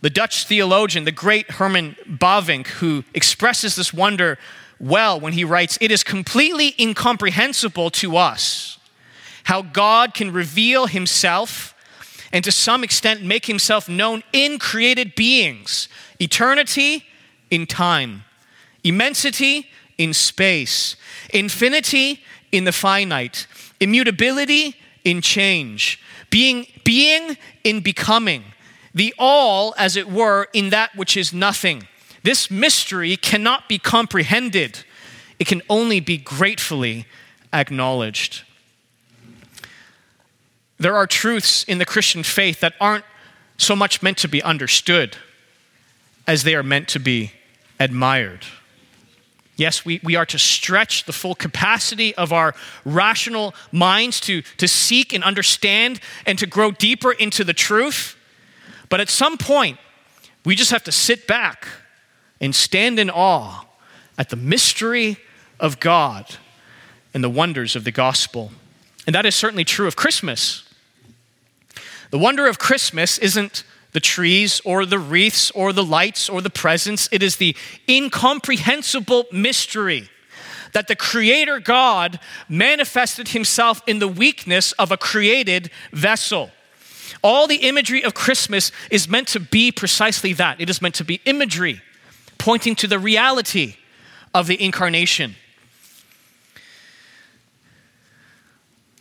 the 0.00 0.08
Dutch 0.08 0.46
theologian, 0.46 1.04
the 1.04 1.10
great 1.10 1.50
Herman 1.50 1.96
Bavinck, 2.08 2.68
who 2.68 3.02
expresses 3.14 3.74
this 3.74 3.92
wonder 3.92 4.38
well 4.78 5.18
when 5.18 5.32
he 5.32 5.42
writes, 5.42 5.76
It 5.80 5.90
is 5.90 6.04
completely 6.04 6.72
incomprehensible 6.78 7.90
to 7.90 8.16
us 8.16 8.78
how 9.42 9.60
God 9.60 10.14
can 10.14 10.32
reveal 10.32 10.86
himself 10.86 11.74
and 12.32 12.44
to 12.44 12.52
some 12.52 12.84
extent 12.84 13.24
make 13.24 13.46
himself 13.46 13.88
known 13.88 14.22
in 14.32 14.60
created 14.60 15.16
beings, 15.16 15.88
eternity 16.20 17.06
in 17.50 17.66
time, 17.66 18.22
immensity 18.84 19.68
in 19.98 20.14
space, 20.14 20.94
infinity 21.32 22.22
in 22.52 22.62
the 22.62 22.72
finite, 22.72 23.48
immutability 23.80 24.76
in 25.04 25.20
change, 25.20 26.00
being, 26.30 26.66
being 26.82 27.36
in 27.62 27.80
becoming, 27.80 28.44
the 28.94 29.14
all, 29.18 29.74
as 29.76 29.96
it 29.96 30.10
were, 30.10 30.48
in 30.52 30.70
that 30.70 30.94
which 30.96 31.16
is 31.16 31.32
nothing. 31.32 31.86
This 32.22 32.50
mystery 32.50 33.16
cannot 33.16 33.68
be 33.68 33.78
comprehended, 33.78 34.84
it 35.38 35.46
can 35.46 35.62
only 35.68 36.00
be 36.00 36.16
gratefully 36.16 37.06
acknowledged. 37.52 38.42
There 40.78 40.96
are 40.96 41.06
truths 41.06 41.64
in 41.64 41.78
the 41.78 41.84
Christian 41.84 42.22
faith 42.22 42.60
that 42.60 42.74
aren't 42.80 43.04
so 43.56 43.76
much 43.76 44.02
meant 44.02 44.18
to 44.18 44.28
be 44.28 44.42
understood 44.42 45.16
as 46.26 46.42
they 46.42 46.54
are 46.54 46.62
meant 46.62 46.88
to 46.88 46.98
be 46.98 47.32
admired. 47.78 48.44
Yes, 49.56 49.84
we, 49.84 50.00
we 50.02 50.16
are 50.16 50.26
to 50.26 50.38
stretch 50.38 51.04
the 51.04 51.12
full 51.12 51.34
capacity 51.34 52.14
of 52.16 52.32
our 52.32 52.54
rational 52.84 53.54
minds 53.70 54.20
to, 54.22 54.42
to 54.56 54.66
seek 54.66 55.12
and 55.12 55.22
understand 55.22 56.00
and 56.26 56.38
to 56.38 56.46
grow 56.46 56.72
deeper 56.72 57.12
into 57.12 57.44
the 57.44 57.52
truth. 57.52 58.16
But 58.88 59.00
at 59.00 59.08
some 59.08 59.38
point, 59.38 59.78
we 60.44 60.56
just 60.56 60.72
have 60.72 60.84
to 60.84 60.92
sit 60.92 61.26
back 61.26 61.68
and 62.40 62.54
stand 62.54 62.98
in 62.98 63.10
awe 63.10 63.64
at 64.18 64.30
the 64.30 64.36
mystery 64.36 65.18
of 65.60 65.78
God 65.78 66.36
and 67.12 67.22
the 67.22 67.30
wonders 67.30 67.76
of 67.76 67.84
the 67.84 67.92
gospel. 67.92 68.50
And 69.06 69.14
that 69.14 69.24
is 69.24 69.34
certainly 69.34 69.64
true 69.64 69.86
of 69.86 69.94
Christmas. 69.94 70.64
The 72.10 72.18
wonder 72.18 72.46
of 72.46 72.58
Christmas 72.58 73.18
isn't 73.18 73.64
the 73.94 74.00
trees 74.00 74.60
or 74.64 74.84
the 74.84 74.98
wreaths 74.98 75.50
or 75.52 75.72
the 75.72 75.84
lights 75.84 76.28
or 76.28 76.42
the 76.42 76.50
presents. 76.50 77.08
It 77.10 77.22
is 77.22 77.36
the 77.36 77.56
incomprehensible 77.88 79.26
mystery 79.32 80.10
that 80.72 80.88
the 80.88 80.96
Creator 80.96 81.60
God 81.60 82.18
manifested 82.48 83.28
Himself 83.28 83.80
in 83.86 84.00
the 84.00 84.08
weakness 84.08 84.72
of 84.72 84.90
a 84.90 84.96
created 84.96 85.70
vessel. 85.92 86.50
All 87.22 87.46
the 87.46 87.68
imagery 87.68 88.04
of 88.04 88.14
Christmas 88.14 88.72
is 88.90 89.08
meant 89.08 89.28
to 89.28 89.40
be 89.40 89.70
precisely 89.70 90.32
that. 90.34 90.60
It 90.60 90.68
is 90.68 90.82
meant 90.82 90.96
to 90.96 91.04
be 91.04 91.20
imagery 91.24 91.80
pointing 92.36 92.74
to 92.74 92.88
the 92.88 92.98
reality 92.98 93.76
of 94.34 94.48
the 94.48 94.62
incarnation. 94.62 95.36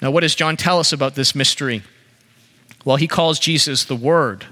Now, 0.03 0.11
what 0.11 0.21
does 0.21 0.35
John 0.35 0.55
tell 0.55 0.79
us 0.79 0.93
about 0.93 1.15
this 1.15 1.33
mystery? 1.33 1.81
Well, 2.85 2.97
he 2.97 3.07
calls 3.07 3.39
Jesus 3.39 3.85
the 3.85 3.95
Word 3.95 4.45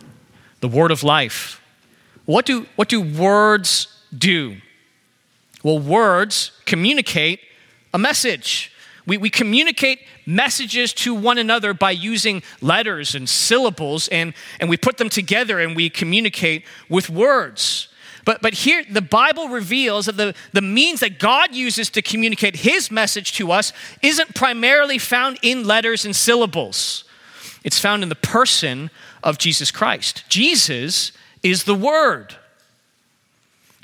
the 0.61 0.67
word 0.67 0.91
of 0.91 1.03
life. 1.03 1.61
What 2.25 2.45
do, 2.45 2.65
what 2.75 2.87
do 2.87 3.01
words 3.01 3.87
do? 4.15 4.57
Well, 5.63 5.79
words 5.79 6.51
communicate 6.65 7.39
a 7.93 7.97
message. 7.97 8.71
We, 9.05 9.17
we 9.17 9.29
communicate 9.29 9.99
messages 10.25 10.93
to 10.93 11.13
one 11.13 11.37
another 11.37 11.73
by 11.73 11.91
using 11.91 12.43
letters 12.61 13.15
and 13.15 13.27
syllables, 13.27 14.07
and, 14.07 14.33
and 14.59 14.69
we 14.69 14.77
put 14.77 14.97
them 14.97 15.09
together 15.09 15.59
and 15.59 15.75
we 15.75 15.89
communicate 15.89 16.63
with 16.87 17.09
words. 17.09 17.89
But, 18.23 18.41
but 18.41 18.53
here, 18.53 18.83
the 18.89 19.01
Bible 19.01 19.49
reveals 19.49 20.05
that 20.05 20.17
the, 20.17 20.35
the 20.53 20.61
means 20.61 20.99
that 20.99 21.17
God 21.17 21.55
uses 21.55 21.89
to 21.91 22.03
communicate 22.03 22.57
his 22.57 22.91
message 22.91 23.33
to 23.33 23.51
us 23.51 23.73
isn't 24.03 24.35
primarily 24.35 24.99
found 24.99 25.39
in 25.41 25.65
letters 25.65 26.05
and 26.05 26.15
syllables. 26.15 27.03
It's 27.63 27.79
found 27.79 28.03
in 28.03 28.09
the 28.09 28.15
person 28.15 28.89
of 29.23 29.37
Jesus 29.37 29.71
Christ. 29.71 30.23
Jesus 30.29 31.11
is 31.43 31.63
the 31.63 31.75
Word. 31.75 32.35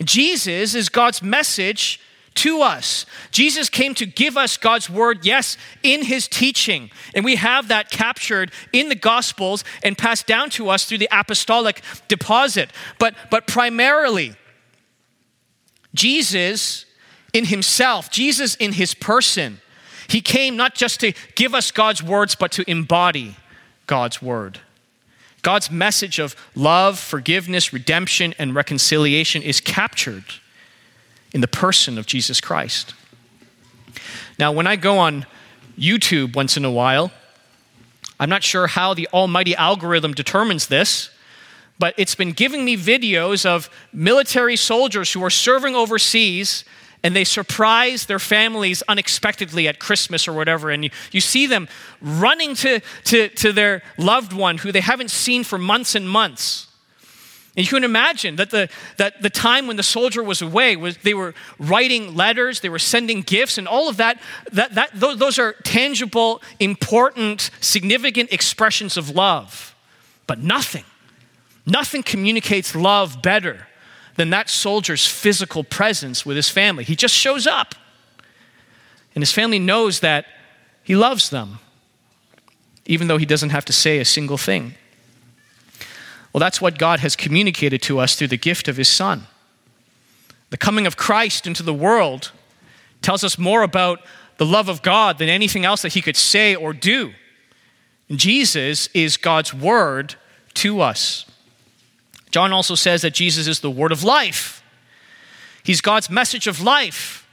Jesus 0.04 0.76
is 0.76 0.90
God's 0.90 1.22
message 1.22 2.00
to 2.36 2.62
us. 2.62 3.06
Jesus 3.32 3.68
came 3.68 3.96
to 3.96 4.06
give 4.06 4.38
us 4.38 4.58
God's 4.58 4.90
word, 4.90 5.26
yes, 5.26 5.58
in 5.82 6.04
his 6.04 6.28
teaching. 6.28 6.92
And 7.16 7.26
we 7.26 7.36
have 7.36 7.68
that 7.70 7.90
captured 7.90 8.52
in 8.72 8.90
the 8.90 8.96
Gospels 8.96 9.64
and 9.84 9.98
passed 9.98 10.28
down 10.28 10.52
to 10.52 10.70
us 10.70 10.86
through 10.86 11.00
the 11.00 11.10
apostolic 11.12 11.82
deposit. 12.08 12.70
But, 13.00 13.16
but 13.32 13.48
primarily, 13.48 14.36
Jesus 15.96 16.86
in 17.34 17.46
himself, 17.46 18.12
Jesus 18.12 18.56
in 18.56 18.74
his 18.74 18.94
person, 18.94 19.60
he 20.08 20.22
came 20.22 20.56
not 20.56 20.76
just 20.76 21.00
to 21.00 21.14
give 21.36 21.56
us 21.56 21.72
God's 21.72 22.04
words, 22.04 22.36
but 22.36 22.52
to 22.54 22.70
embody 22.70 23.36
God's 23.88 24.22
word. 24.22 24.60
God's 25.42 25.72
message 25.72 26.20
of 26.20 26.36
love, 26.56 27.00
forgiveness, 27.00 27.72
redemption, 27.72 28.34
and 28.38 28.54
reconciliation 28.54 29.42
is 29.42 29.62
captured 29.62 30.26
in 31.34 31.42
the 31.42 31.48
person 31.48 31.98
of 31.98 32.06
Jesus 32.06 32.42
Christ. 32.42 32.94
Now, 34.38 34.52
when 34.52 34.68
I 34.68 34.76
go 34.76 34.98
on 34.98 35.26
YouTube 35.78 36.36
once 36.36 36.58
in 36.58 36.66
a 36.66 36.72
while, 36.72 37.12
I'm 38.20 38.30
not 38.30 38.44
sure 38.44 38.68
how 38.68 38.94
the 38.94 39.08
almighty 39.14 39.56
algorithm 39.56 40.14
determines 40.14 40.68
this, 40.68 41.10
but 41.80 41.94
it's 41.98 42.16
been 42.16 42.32
giving 42.32 42.66
me 42.66 42.76
videos 42.76 43.46
of 43.46 43.70
military 43.94 44.56
soldiers 44.56 45.14
who 45.14 45.24
are 45.24 45.30
serving 45.30 45.76
overseas 45.76 46.64
and 47.04 47.16
they 47.16 47.24
surprise 47.24 48.06
their 48.06 48.20
families 48.20 48.84
unexpectedly 48.88 49.68
at 49.68 49.80
Christmas 49.80 50.28
or 50.28 50.34
whatever. 50.34 50.72
And 50.72 50.84
you, 50.84 50.90
you 51.12 51.22
see 51.22 51.46
them 51.46 51.68
running 52.02 52.56
to, 52.56 52.82
to, 53.06 53.30
to 53.30 53.54
their 53.54 53.84
loved 53.98 54.34
one 54.34 54.58
who 54.58 54.72
they 54.72 54.82
haven't 54.82 55.12
seen 55.12 55.44
for 55.44 55.58
months 55.58 55.96
and 55.96 56.10
months. 56.10 56.68
And 57.56 57.66
you 57.66 57.72
can 57.72 57.84
imagine 57.84 58.36
that 58.36 58.52
the, 58.52 58.70
that 58.98 59.22
the 59.22 59.32
time 59.32 59.66
when 59.66 59.78
the 59.78 59.84
soldier 59.84 60.22
was 60.22 60.44
away, 60.44 60.76
was, 60.76 60.98
they 60.98 61.16
were 61.16 61.34
writing 61.58 62.16
letters, 62.16 62.60
they 62.60 62.70
were 62.70 62.78
sending 62.78 63.22
gifts, 63.22 63.58
and 63.58 63.68
all 63.68 63.90
of 63.90 63.98
that, 63.98 64.20
that, 64.52 64.76
that 64.76 64.92
those 64.94 65.40
are 65.40 65.54
tangible, 65.64 66.42
important, 66.60 67.50
significant 67.60 68.32
expressions 68.32 68.96
of 68.96 69.10
love. 69.10 69.76
But 70.28 70.38
nothing, 70.38 70.84
nothing 71.66 72.04
communicates 72.04 72.76
love 72.76 73.24
better 73.24 73.68
than 74.18 74.30
that 74.32 74.50
soldier's 74.50 75.06
physical 75.06 75.64
presence 75.64 76.26
with 76.26 76.36
his 76.36 76.50
family. 76.50 76.84
He 76.84 76.96
just 76.96 77.16
shows 77.16 77.48
up. 77.48 77.76
And 79.16 79.22
his 79.22 79.32
family 79.32 79.60
knows 79.60 80.02
that 80.02 80.26
he 80.84 80.96
loves 80.96 81.30
them, 81.30 81.60
even 82.86 83.08
though 83.08 83.18
he 83.18 83.26
doesn't 83.26 83.50
have 83.50 83.66
to 83.66 83.74
say 83.74 84.00
a 84.00 84.06
single 84.06 84.38
thing. 84.38 84.76
Well, 86.34 86.40
that's 86.40 86.62
what 86.62 86.78
God 86.78 87.00
has 87.00 87.16
communicated 87.16 87.82
to 87.84 88.00
us 88.00 88.16
through 88.16 88.28
the 88.28 88.38
gift 88.38 88.68
of 88.68 88.78
His 88.78 88.88
Son. 88.88 89.26
The 90.50 90.58
coming 90.58 90.86
of 90.86 90.96
Christ 90.96 91.48
into 91.48 91.64
the 91.64 91.74
world 91.74 92.32
tells 93.02 93.24
us 93.24 93.38
more 93.38 93.64
about 93.64 94.02
the 94.38 94.46
love 94.46 94.70
of 94.70 94.82
God 94.82 95.18
than 95.18 95.30
anything 95.30 95.66
else 95.66 95.82
that 95.82 95.94
He 95.94 96.02
could 96.02 96.16
say 96.16 96.54
or 96.54 96.74
do. 96.74 97.14
Jesus 98.12 98.88
is 98.94 99.18
God's 99.18 99.54
word 99.54 100.16
to 100.56 100.80
us. 100.80 101.26
John 102.32 102.52
also 102.52 102.76
says 102.76 103.02
that 103.02 103.14
Jesus 103.14 103.48
is 103.48 103.60
the 103.62 103.72
word 103.72 103.92
of 103.92 104.04
life, 104.04 104.64
He's 105.64 105.82
God's 105.82 106.10
message 106.10 106.48
of 106.48 106.62
life. 106.62 107.24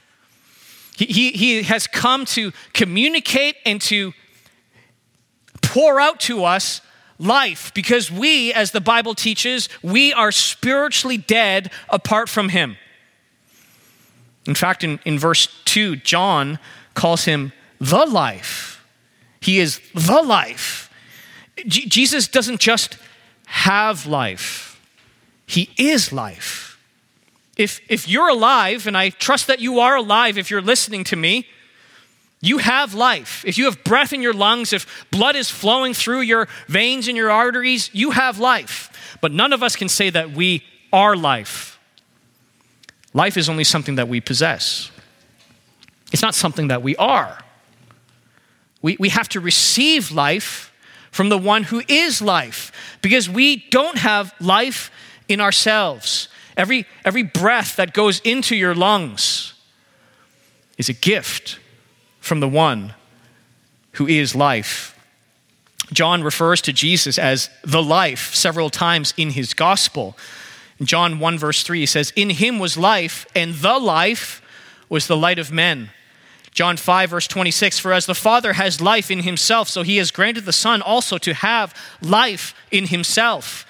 He, 0.97 1.05
he, 1.05 1.31
he 1.31 1.63
has 1.63 1.87
come 1.87 2.23
to 2.27 2.53
communicate 2.73 3.57
and 3.65 3.81
to 3.81 4.13
pour 5.61 5.99
out 5.99 6.21
to 6.21 6.45
us 6.45 6.79
life 7.19 7.73
because 7.73 8.09
we, 8.09 8.53
as 8.53 8.71
the 8.71 8.79
Bible 8.79 9.13
teaches, 9.13 9.67
we 9.83 10.13
are 10.13 10.31
spiritually 10.31 11.17
dead 11.17 11.69
apart 11.89 12.29
from 12.29 12.47
Him. 12.49 12.77
In 14.47 14.55
fact, 14.55 14.83
in, 14.83 14.99
in 15.05 15.17
verse 15.17 15.47
2, 15.65 15.97
John 15.97 16.59
calls 16.93 17.25
him 17.25 17.51
the 17.79 18.05
life. 18.05 18.83
He 19.41 19.59
is 19.59 19.81
the 19.93 20.21
life. 20.21 20.89
Jesus 21.67 22.27
doesn't 22.27 22.59
just 22.59 22.97
have 23.47 24.05
life, 24.05 24.74
He 25.45 25.69
is 25.77 26.11
life. 26.11 26.79
If, 27.57 27.79
if 27.87 28.07
you're 28.07 28.29
alive, 28.29 28.87
and 28.87 28.97
I 28.97 29.09
trust 29.09 29.47
that 29.47 29.59
you 29.59 29.79
are 29.79 29.95
alive 29.95 30.37
if 30.37 30.49
you're 30.51 30.61
listening 30.61 31.03
to 31.05 31.15
me, 31.15 31.47
you 32.41 32.57
have 32.59 32.93
life. 32.93 33.43
If 33.45 33.57
you 33.57 33.65
have 33.65 33.83
breath 33.83 34.13
in 34.13 34.21
your 34.21 34.33
lungs, 34.33 34.73
if 34.73 35.05
blood 35.09 35.35
is 35.35 35.49
flowing 35.49 35.93
through 35.93 36.21
your 36.21 36.47
veins 36.67 37.07
and 37.07 37.15
your 37.17 37.31
arteries, 37.31 37.89
you 37.93 38.11
have 38.11 38.39
life. 38.39 39.17
But 39.21 39.31
none 39.31 39.53
of 39.53 39.63
us 39.63 39.75
can 39.75 39.89
say 39.89 40.09
that 40.09 40.31
we 40.31 40.63
are 40.91 41.15
life. 41.15 41.79
Life 43.13 43.37
is 43.37 43.49
only 43.49 43.63
something 43.63 43.95
that 43.95 44.09
we 44.09 44.19
possess, 44.21 44.91
it's 46.11 46.21
not 46.21 46.35
something 46.35 46.67
that 46.67 46.83
we 46.83 46.95
are. 46.97 47.39
We, 48.81 48.97
we 48.99 49.09
have 49.09 49.27
to 49.29 49.39
receive 49.39 50.11
life 50.11 50.71
from 51.09 51.29
the 51.29 51.39
one 51.39 51.63
who 51.63 51.81
is 51.87 52.21
life 52.21 52.71
because 53.01 53.27
we 53.27 53.65
don't 53.71 53.97
have 53.97 54.31
life 54.39 54.91
in 55.27 55.41
ourselves. 55.41 56.27
Every, 56.57 56.85
every 57.03 57.23
breath 57.23 57.75
that 57.75 57.93
goes 57.93 58.19
into 58.21 58.55
your 58.55 58.75
lungs 58.75 59.53
is 60.77 60.89
a 60.89 60.93
gift 60.93 61.59
from 62.19 62.39
the 62.39 62.47
one 62.47 62.93
who 63.93 64.07
is 64.07 64.35
life. 64.35 64.91
John 65.93 66.23
refers 66.23 66.61
to 66.61 66.73
Jesus 66.73 67.17
as 67.17 67.49
the 67.63 67.83
life 67.83 68.33
several 68.33 68.69
times 68.69 69.13
in 69.17 69.31
his 69.31 69.53
gospel. 69.53 70.17
In 70.79 70.85
John 70.85 71.19
1, 71.19 71.37
verse 71.37 71.63
3, 71.63 71.81
he 71.81 71.85
says, 71.85 72.11
In 72.15 72.31
him 72.31 72.59
was 72.59 72.77
life, 72.77 73.25
and 73.35 73.53
the 73.53 73.77
life 73.77 74.41
was 74.89 75.07
the 75.07 75.17
light 75.17 75.39
of 75.39 75.51
men. 75.51 75.91
John 76.51 76.77
5, 76.77 77.09
verse 77.09 77.27
26, 77.27 77.79
For 77.79 77.93
as 77.93 78.05
the 78.05 78.15
Father 78.15 78.53
has 78.53 78.81
life 78.81 79.11
in 79.11 79.19
himself, 79.19 79.69
so 79.69 79.83
he 79.83 79.97
has 79.97 80.09
granted 80.11 80.45
the 80.45 80.53
Son 80.53 80.81
also 80.81 81.17
to 81.19 81.33
have 81.33 81.73
life 82.01 82.55
in 82.71 82.87
himself. 82.87 83.65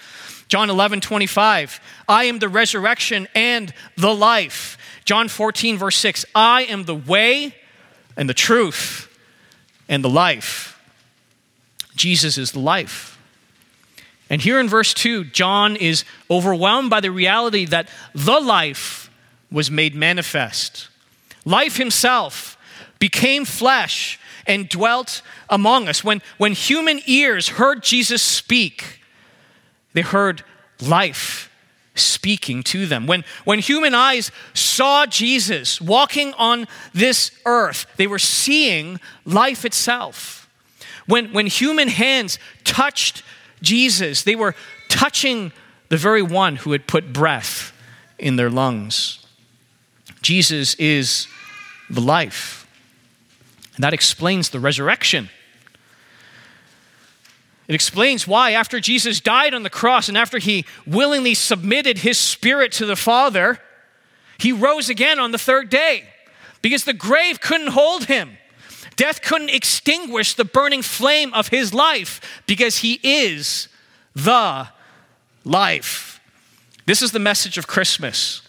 John 0.47 0.69
11, 0.69 1.01
25, 1.01 1.79
I 2.07 2.25
am 2.25 2.39
the 2.39 2.49
resurrection 2.49 3.27
and 3.33 3.73
the 3.97 4.13
life. 4.13 4.77
John 5.03 5.27
14, 5.27 5.77
verse 5.77 5.97
6, 5.97 6.25
I 6.35 6.63
am 6.63 6.85
the 6.85 6.95
way, 6.95 7.55
and 8.17 8.29
the 8.29 8.33
truth 8.33 9.11
and 9.87 10.03
the 10.03 10.09
life. 10.09 10.79
Jesus 11.95 12.37
is 12.37 12.51
the 12.51 12.59
life. 12.59 13.19
And 14.29 14.41
here 14.41 14.59
in 14.59 14.67
verse 14.67 14.93
2, 14.93 15.25
John 15.25 15.75
is 15.75 16.03
overwhelmed 16.29 16.89
by 16.89 16.99
the 16.99 17.11
reality 17.11 17.65
that 17.65 17.89
the 18.13 18.39
life 18.39 19.09
was 19.51 19.69
made 19.69 19.95
manifest. 19.95 20.89
Life 21.45 21.77
himself 21.77 22.57
became 22.97 23.45
flesh 23.45 24.19
and 24.47 24.67
dwelt 24.67 25.21
among 25.49 25.87
us. 25.87 26.03
When, 26.03 26.21
when 26.37 26.53
human 26.53 27.01
ears 27.05 27.49
heard 27.49 27.83
Jesus 27.83 28.21
speak, 28.21 29.01
they 29.95 30.01
heard 30.01 30.43
life 30.81 31.49
speaking 31.95 32.61
to 32.61 32.85
them. 32.85 33.07
When, 33.07 33.23
when 33.45 33.59
human 33.59 33.95
eyes 33.95 34.29
saw 34.53 35.05
Jesus 35.05 35.79
walking 35.79 36.33
on 36.33 36.67
this 36.93 37.31
earth, 37.45 37.87
they 37.95 38.05
were 38.05 38.19
seeing 38.19 38.99
life 39.23 39.63
itself. 39.63 40.49
When, 41.07 41.31
when 41.31 41.47
human 41.47 41.87
hands 41.87 42.37
touched 42.65 43.23
Jesus, 43.61 44.23
they 44.23 44.35
were 44.35 44.53
touching 44.89 45.53
the 45.87 45.97
very 45.97 46.21
one 46.21 46.57
who 46.57 46.73
had 46.73 46.87
put 46.87 47.13
breath 47.13 47.71
in 48.19 48.35
their 48.35 48.49
lungs. 48.49 49.25
Jesus 50.21 50.73
is 50.75 51.27
the 51.89 52.01
life. 52.01 52.67
And 53.75 53.83
that 53.83 53.93
explains 53.93 54.49
the 54.49 54.59
resurrection. 54.59 55.29
It 57.67 57.75
explains 57.75 58.27
why, 58.27 58.51
after 58.51 58.79
Jesus 58.79 59.19
died 59.19 59.53
on 59.53 59.63
the 59.63 59.69
cross 59.69 60.07
and 60.07 60.17
after 60.17 60.37
he 60.37 60.65
willingly 60.85 61.33
submitted 61.33 61.99
his 61.99 62.19
spirit 62.19 62.71
to 62.73 62.85
the 62.85 62.95
Father, 62.95 63.59
he 64.37 64.51
rose 64.51 64.89
again 64.89 65.19
on 65.19 65.31
the 65.31 65.37
third 65.37 65.69
day 65.69 66.03
because 66.61 66.83
the 66.83 66.93
grave 66.93 67.41
couldn't 67.41 67.67
hold 67.67 68.05
him. 68.05 68.37
Death 68.95 69.21
couldn't 69.21 69.49
extinguish 69.49 70.33
the 70.33 70.45
burning 70.45 70.81
flame 70.81 71.33
of 71.33 71.49
his 71.49 71.73
life 71.73 72.21
because 72.45 72.77
he 72.77 72.99
is 73.03 73.67
the 74.15 74.67
life. 75.43 76.19
This 76.85 77.01
is 77.01 77.11
the 77.11 77.19
message 77.19 77.57
of 77.57 77.67
Christmas. 77.67 78.41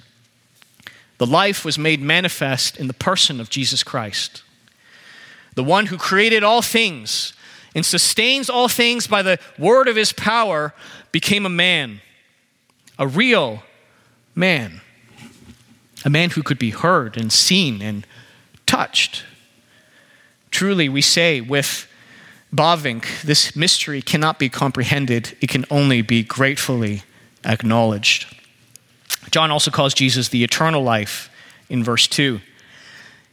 The 1.18 1.26
life 1.26 1.64
was 1.64 1.78
made 1.78 2.00
manifest 2.00 2.76
in 2.76 2.86
the 2.86 2.94
person 2.94 3.40
of 3.40 3.48
Jesus 3.48 3.82
Christ. 3.82 4.42
The 5.54 5.64
one 5.64 5.86
who 5.86 5.96
created 5.96 6.44
all 6.44 6.60
things 6.60 7.32
and 7.76 7.84
sustains 7.84 8.48
all 8.48 8.68
things 8.68 9.06
by 9.06 9.20
the 9.22 9.38
word 9.58 9.86
of 9.86 9.96
his 9.96 10.10
power 10.10 10.72
became 11.12 11.44
a 11.44 11.50
man, 11.50 12.00
a 12.98 13.06
real 13.06 13.62
man, 14.34 14.80
a 16.02 16.08
man 16.08 16.30
who 16.30 16.42
could 16.42 16.58
be 16.58 16.70
heard 16.70 17.18
and 17.18 17.30
seen 17.30 17.82
and 17.82 18.06
touched. 18.64 19.24
Truly, 20.50 20.88
we 20.88 21.02
say 21.02 21.42
with 21.42 21.86
Bavinck, 22.50 23.20
this 23.20 23.54
mystery 23.54 24.00
cannot 24.00 24.38
be 24.38 24.48
comprehended, 24.48 25.36
it 25.42 25.50
can 25.50 25.66
only 25.70 26.00
be 26.00 26.22
gratefully 26.22 27.02
acknowledged. 27.44 28.34
John 29.30 29.50
also 29.50 29.70
calls 29.70 29.92
Jesus 29.92 30.30
the 30.30 30.42
eternal 30.42 30.82
life 30.82 31.28
in 31.68 31.84
verse 31.84 32.06
2. 32.06 32.40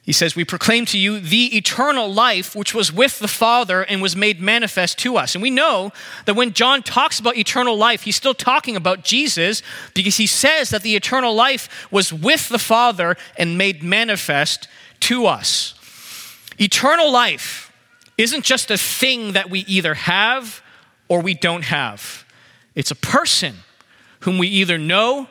He 0.04 0.12
says, 0.12 0.36
We 0.36 0.44
proclaim 0.44 0.86
to 0.88 0.98
you 0.98 1.20
the 1.20 1.56
eternal 1.58 2.12
life 2.12 2.56
which 2.56 2.74
was 2.74 2.92
with 2.92 3.20
the 3.20 3.28
Father 3.28 3.84
and 3.84 4.02
was 4.02 4.16
made 4.16 4.42
manifest 4.42 4.98
to 5.00 5.16
us. 5.16 5.34
And 5.34 5.42
we 5.42 5.50
know 5.50 5.92
that 6.26 6.36
when 6.36 6.52
John 6.52 6.84
talks 6.84 7.20
about 7.20 7.38
eternal 7.38 7.78
life, 7.78 8.04
he's 8.04 8.18
still 8.18 8.34
talking 8.34 8.76
about 8.76 9.06
Jesus 9.06 9.62
because 9.94 10.18
he 10.18 10.28
says 10.28 10.70
that 10.70 10.84
the 10.84 10.98
eternal 10.98 11.34
life 11.34 11.88
was 11.90 12.12
with 12.12 12.50
the 12.50 12.60
Father 12.60 13.16
and 13.38 13.58
made 13.58 13.82
manifest 13.82 14.68
to 15.02 15.26
us. 15.26 15.74
Eternal 16.60 17.12
life 17.12 17.72
isn't 18.18 18.44
just 18.44 18.70
a 18.70 18.78
thing 18.78 19.32
that 19.32 19.50
we 19.50 19.62
either 19.62 19.94
have 19.94 20.62
or 21.08 21.22
we 21.22 21.34
don't 21.34 21.64
have, 21.64 22.26
it's 22.76 22.92
a 22.92 22.96
person 22.96 23.56
whom 24.22 24.38
we 24.38 24.48
either 24.48 24.78
know 24.78 25.28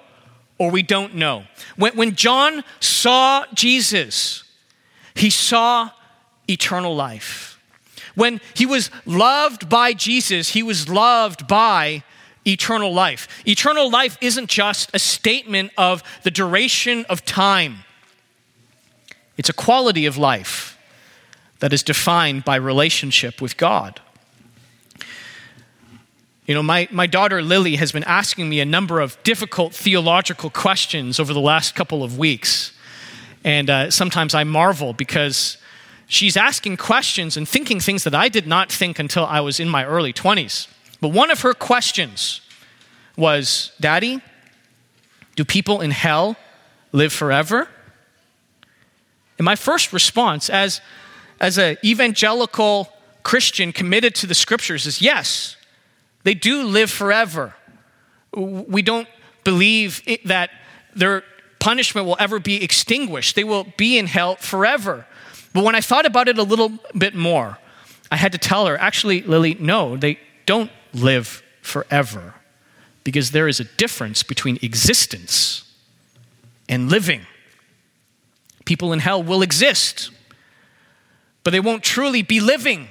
or 0.58 0.70
we 0.70 0.82
don't 0.82 1.14
know. 1.14 1.44
When, 1.76 1.96
when 1.96 2.14
John 2.14 2.62
saw 2.78 3.46
Jesus, 3.54 4.44
he 5.14 5.30
saw 5.30 5.90
eternal 6.48 6.94
life. 6.94 7.58
When 8.14 8.40
he 8.54 8.66
was 8.66 8.90
loved 9.06 9.68
by 9.68 9.94
Jesus, 9.94 10.50
he 10.50 10.62
was 10.62 10.88
loved 10.88 11.46
by 11.48 12.02
eternal 12.46 12.92
life. 12.92 13.42
Eternal 13.46 13.90
life 13.90 14.18
isn't 14.20 14.50
just 14.50 14.90
a 14.94 14.98
statement 14.98 15.72
of 15.78 16.02
the 16.22 16.30
duration 16.30 17.04
of 17.08 17.24
time, 17.24 17.84
it's 19.36 19.48
a 19.48 19.54
quality 19.54 20.06
of 20.06 20.18
life 20.18 20.78
that 21.60 21.72
is 21.72 21.82
defined 21.82 22.44
by 22.44 22.56
relationship 22.56 23.40
with 23.40 23.56
God. 23.56 24.00
You 26.44 26.56
know, 26.56 26.62
my, 26.62 26.88
my 26.90 27.06
daughter 27.06 27.40
Lily 27.40 27.76
has 27.76 27.92
been 27.92 28.04
asking 28.04 28.48
me 28.48 28.58
a 28.58 28.64
number 28.64 29.00
of 29.00 29.22
difficult 29.22 29.72
theological 29.72 30.50
questions 30.50 31.20
over 31.20 31.32
the 31.32 31.40
last 31.40 31.76
couple 31.76 32.02
of 32.02 32.18
weeks. 32.18 32.72
And 33.44 33.70
uh, 33.70 33.90
sometimes 33.90 34.34
I 34.34 34.44
marvel 34.44 34.92
because 34.92 35.58
she's 36.06 36.36
asking 36.36 36.76
questions 36.76 37.36
and 37.36 37.48
thinking 37.48 37.80
things 37.80 38.04
that 38.04 38.14
I 38.14 38.28
did 38.28 38.46
not 38.46 38.70
think 38.70 38.98
until 38.98 39.26
I 39.26 39.40
was 39.40 39.58
in 39.58 39.68
my 39.68 39.84
early 39.84 40.12
20s. 40.12 40.68
But 41.00 41.08
one 41.08 41.30
of 41.30 41.40
her 41.40 41.54
questions 41.54 42.40
was 43.16 43.72
Daddy, 43.80 44.20
do 45.34 45.44
people 45.44 45.80
in 45.80 45.90
hell 45.90 46.36
live 46.92 47.12
forever? 47.12 47.68
And 49.38 49.44
my 49.44 49.56
first 49.56 49.92
response 49.92 50.48
as, 50.48 50.80
as 51.40 51.58
an 51.58 51.76
evangelical 51.84 52.92
Christian 53.22 53.72
committed 53.72 54.14
to 54.16 54.26
the 54.26 54.34
scriptures 54.34 54.86
is 54.86 55.00
yes, 55.00 55.56
they 56.22 56.34
do 56.34 56.62
live 56.62 56.90
forever. 56.90 57.54
We 58.32 58.82
don't 58.82 59.08
believe 59.44 60.02
that 60.24 60.50
they're 60.94 61.24
punishment 61.62 62.08
will 62.08 62.16
ever 62.18 62.40
be 62.40 62.62
extinguished. 62.62 63.36
They 63.36 63.44
will 63.44 63.64
be 63.76 63.96
in 63.96 64.08
hell 64.08 64.34
forever. 64.34 65.06
But 65.54 65.62
when 65.62 65.76
I 65.76 65.80
thought 65.80 66.06
about 66.06 66.26
it 66.26 66.36
a 66.36 66.42
little 66.42 66.72
bit 66.98 67.14
more, 67.14 67.56
I 68.10 68.16
had 68.16 68.32
to 68.32 68.38
tell 68.38 68.66
her, 68.66 68.76
actually, 68.76 69.22
Lily, 69.22 69.54
no, 69.54 69.96
they 69.96 70.18
don't 70.44 70.72
live 70.92 71.40
forever 71.60 72.34
because 73.04 73.30
there 73.30 73.46
is 73.46 73.60
a 73.60 73.64
difference 73.64 74.24
between 74.24 74.58
existence 74.60 75.72
and 76.68 76.90
living. 76.90 77.26
People 78.64 78.92
in 78.92 78.98
hell 78.98 79.22
will 79.22 79.40
exist, 79.40 80.10
but 81.44 81.52
they 81.52 81.60
won't 81.60 81.84
truly 81.84 82.22
be 82.22 82.40
living 82.40 82.88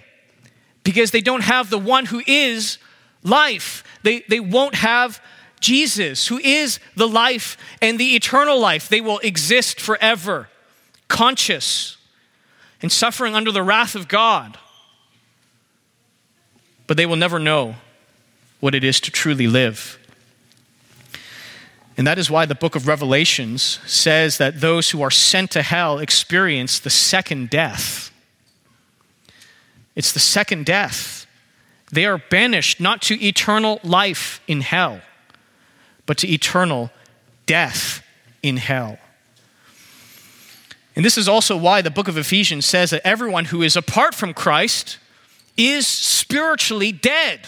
because 0.83 1.11
they 1.11 1.21
don't 1.21 1.43
have 1.43 1.69
the 1.69 1.77
one 1.77 2.05
who 2.05 2.21
is 2.25 2.77
life. 3.21 3.83
They, 4.03 4.21
they 4.29 4.39
won't 4.39 4.75
have 4.75 5.21
Jesus, 5.61 6.27
who 6.27 6.39
is 6.39 6.79
the 6.95 7.07
life 7.07 7.55
and 7.81 7.97
the 7.99 8.15
eternal 8.15 8.59
life. 8.59 8.89
They 8.89 8.99
will 8.99 9.19
exist 9.19 9.79
forever, 9.79 10.49
conscious 11.07 11.97
and 12.81 12.91
suffering 12.91 13.35
under 13.35 13.51
the 13.51 13.63
wrath 13.63 13.95
of 13.95 14.07
God. 14.07 14.57
But 16.87 16.97
they 16.97 17.05
will 17.05 17.15
never 17.15 17.39
know 17.39 17.75
what 18.59 18.75
it 18.75 18.83
is 18.83 18.99
to 19.01 19.11
truly 19.11 19.47
live. 19.47 19.97
And 21.95 22.07
that 22.07 22.17
is 22.17 22.31
why 22.31 22.45
the 22.45 22.55
book 22.55 22.75
of 22.75 22.87
Revelations 22.87 23.79
says 23.85 24.39
that 24.39 24.61
those 24.61 24.89
who 24.89 25.01
are 25.03 25.11
sent 25.11 25.51
to 25.51 25.61
hell 25.61 25.99
experience 25.99 26.79
the 26.79 26.89
second 26.89 27.49
death. 27.49 28.11
It's 29.95 30.11
the 30.11 30.19
second 30.19 30.65
death. 30.65 31.27
They 31.91 32.05
are 32.05 32.17
banished 32.17 32.79
not 32.79 33.01
to 33.03 33.23
eternal 33.23 33.79
life 33.83 34.41
in 34.47 34.61
hell 34.61 35.01
but 36.11 36.17
to 36.17 36.27
eternal 36.29 36.91
death 37.45 38.03
in 38.43 38.57
hell. 38.57 38.97
And 40.93 41.05
this 41.05 41.17
is 41.17 41.29
also 41.29 41.55
why 41.55 41.81
the 41.81 41.89
book 41.89 42.09
of 42.09 42.17
Ephesians 42.17 42.65
says 42.65 42.89
that 42.89 43.07
everyone 43.07 43.45
who 43.45 43.61
is 43.61 43.77
apart 43.77 44.13
from 44.13 44.33
Christ 44.33 44.97
is 45.55 45.87
spiritually 45.87 46.91
dead. 46.91 47.47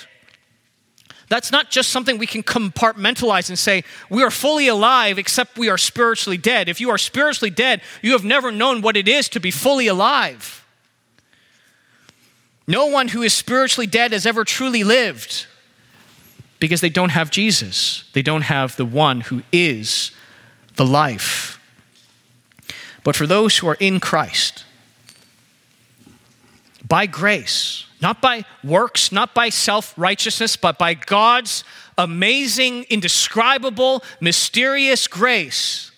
That's 1.27 1.51
not 1.51 1.71
just 1.71 1.89
something 1.89 2.17
we 2.17 2.25
can 2.25 2.41
compartmentalize 2.41 3.49
and 3.49 3.59
say, 3.59 3.83
we 4.09 4.23
are 4.23 4.31
fully 4.31 4.69
alive 4.69 5.19
except 5.19 5.57
we 5.57 5.67
are 5.67 5.77
spiritually 5.77 6.37
dead. 6.37 6.69
If 6.69 6.79
you 6.79 6.89
are 6.89 6.97
spiritually 6.97 7.51
dead, 7.51 7.81
you 8.01 8.13
have 8.13 8.23
never 8.23 8.49
known 8.49 8.81
what 8.81 8.95
it 8.95 9.09
is 9.09 9.27
to 9.27 9.41
be 9.41 9.51
fully 9.51 9.87
alive. 9.87 10.65
No 12.65 12.85
one 12.85 13.09
who 13.09 13.23
is 13.23 13.33
spiritually 13.33 13.87
dead 13.87 14.13
has 14.13 14.25
ever 14.25 14.45
truly 14.45 14.85
lived 14.85 15.47
because 16.63 16.79
they 16.79 16.89
don't 16.89 17.09
have 17.09 17.29
Jesus. 17.29 18.05
They 18.13 18.21
don't 18.21 18.43
have 18.43 18.77
the 18.77 18.85
one 18.85 19.19
who 19.19 19.43
is 19.51 20.11
the 20.77 20.85
life. 20.85 21.59
But 23.03 23.17
for 23.17 23.27
those 23.27 23.57
who 23.57 23.67
are 23.67 23.75
in 23.81 23.99
Christ, 23.99 24.63
by 26.87 27.05
grace, 27.05 27.83
not 28.01 28.21
by 28.21 28.45
works, 28.63 29.11
not 29.11 29.33
by 29.33 29.49
self 29.49 29.93
righteousness, 29.97 30.55
but 30.55 30.77
by 30.77 30.93
God's 30.93 31.65
amazing, 31.97 32.83
indescribable, 32.83 34.01
mysterious 34.21 35.05
grace, 35.09 35.91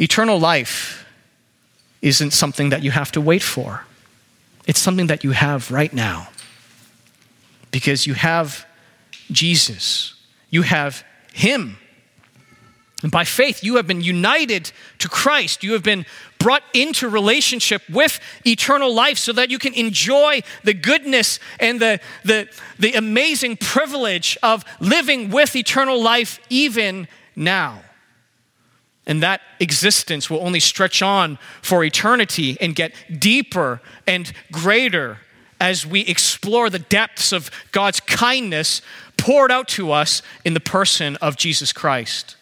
eternal 0.00 0.40
life 0.40 1.06
isn't 2.02 2.32
something 2.32 2.70
that 2.70 2.82
you 2.82 2.90
have 2.90 3.12
to 3.12 3.20
wait 3.20 3.44
for. 3.44 3.84
It's 4.66 4.80
something 4.80 5.06
that 5.06 5.22
you 5.22 5.30
have 5.30 5.70
right 5.70 5.92
now 5.92 6.28
because 7.70 8.06
you 8.06 8.14
have 8.14 8.66
Jesus, 9.30 10.14
you 10.50 10.62
have 10.62 11.04
Him. 11.32 11.76
And 13.02 13.10
by 13.10 13.24
faith, 13.24 13.64
you 13.64 13.76
have 13.76 13.86
been 13.86 14.02
united 14.02 14.72
to 14.98 15.08
Christ. 15.08 15.62
You 15.62 15.72
have 15.72 15.82
been 15.82 16.04
brought 16.38 16.62
into 16.74 17.08
relationship 17.08 17.82
with 17.88 18.20
eternal 18.46 18.92
life 18.92 19.16
so 19.16 19.32
that 19.32 19.50
you 19.50 19.58
can 19.58 19.72
enjoy 19.74 20.42
the 20.64 20.74
goodness 20.74 21.38
and 21.58 21.80
the, 21.80 22.00
the, 22.24 22.48
the 22.78 22.92
amazing 22.92 23.56
privilege 23.56 24.36
of 24.42 24.64
living 24.80 25.30
with 25.30 25.56
eternal 25.56 26.02
life 26.02 26.40
even 26.50 27.08
now. 27.34 27.80
And 29.06 29.22
that 29.22 29.40
existence 29.60 30.28
will 30.28 30.40
only 30.40 30.60
stretch 30.60 31.00
on 31.02 31.38
for 31.62 31.82
eternity 31.82 32.58
and 32.60 32.74
get 32.74 32.92
deeper 33.18 33.80
and 34.06 34.30
greater 34.52 35.18
as 35.60 35.86
we 35.86 36.00
explore 36.00 36.70
the 36.70 36.78
depths 36.78 37.32
of 37.32 37.50
God's 37.70 38.00
kindness 38.00 38.80
poured 39.16 39.52
out 39.52 39.68
to 39.68 39.92
us 39.92 40.22
in 40.44 40.54
the 40.54 40.60
person 40.60 41.16
of 41.16 41.36
Jesus 41.36 41.72
Christ. 41.72 42.36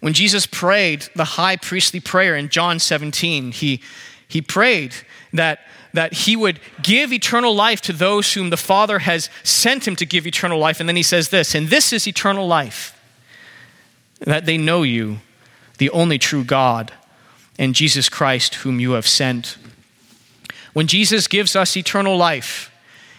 When 0.00 0.12
Jesus 0.12 0.46
prayed 0.46 1.08
the 1.16 1.24
high 1.24 1.56
priestly 1.56 1.98
prayer 1.98 2.36
in 2.36 2.50
John 2.50 2.78
17, 2.78 3.52
he, 3.52 3.80
he 4.28 4.40
prayed 4.40 4.94
that, 5.32 5.60
that 5.92 6.12
he 6.12 6.36
would 6.36 6.60
give 6.82 7.12
eternal 7.12 7.54
life 7.54 7.80
to 7.82 7.92
those 7.92 8.34
whom 8.34 8.50
the 8.50 8.56
Father 8.56 9.00
has 9.00 9.28
sent 9.42 9.88
him 9.88 9.96
to 9.96 10.06
give 10.06 10.26
eternal 10.26 10.58
life. 10.58 10.78
And 10.78 10.88
then 10.88 10.96
he 10.96 11.02
says 11.02 11.30
this, 11.30 11.54
and 11.54 11.68
this 11.68 11.92
is 11.92 12.06
eternal 12.06 12.46
life, 12.46 12.94
that 14.20 14.46
they 14.46 14.58
know 14.58 14.82
you, 14.82 15.18
the 15.78 15.90
only 15.90 16.18
true 16.18 16.44
God, 16.44 16.92
and 17.58 17.74
Jesus 17.74 18.08
Christ, 18.08 18.56
whom 18.56 18.78
you 18.78 18.92
have 18.92 19.06
sent. 19.06 19.56
When 20.78 20.86
Jesus 20.86 21.26
gives 21.26 21.56
us 21.56 21.76
eternal 21.76 22.16
life, 22.16 22.70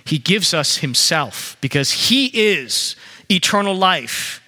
he 0.06 0.18
gives 0.18 0.54
us 0.54 0.78
himself 0.78 1.58
because 1.60 1.92
he 2.08 2.28
is 2.28 2.96
eternal 3.30 3.76
life. 3.76 4.42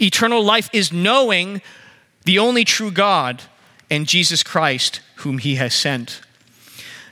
Eternal 0.00 0.44
life 0.44 0.70
is 0.72 0.92
knowing 0.92 1.60
the 2.24 2.38
only 2.38 2.64
true 2.64 2.92
God 2.92 3.42
and 3.90 4.06
Jesus 4.06 4.44
Christ, 4.44 5.00
whom 5.16 5.38
he 5.38 5.56
has 5.56 5.74
sent. 5.74 6.20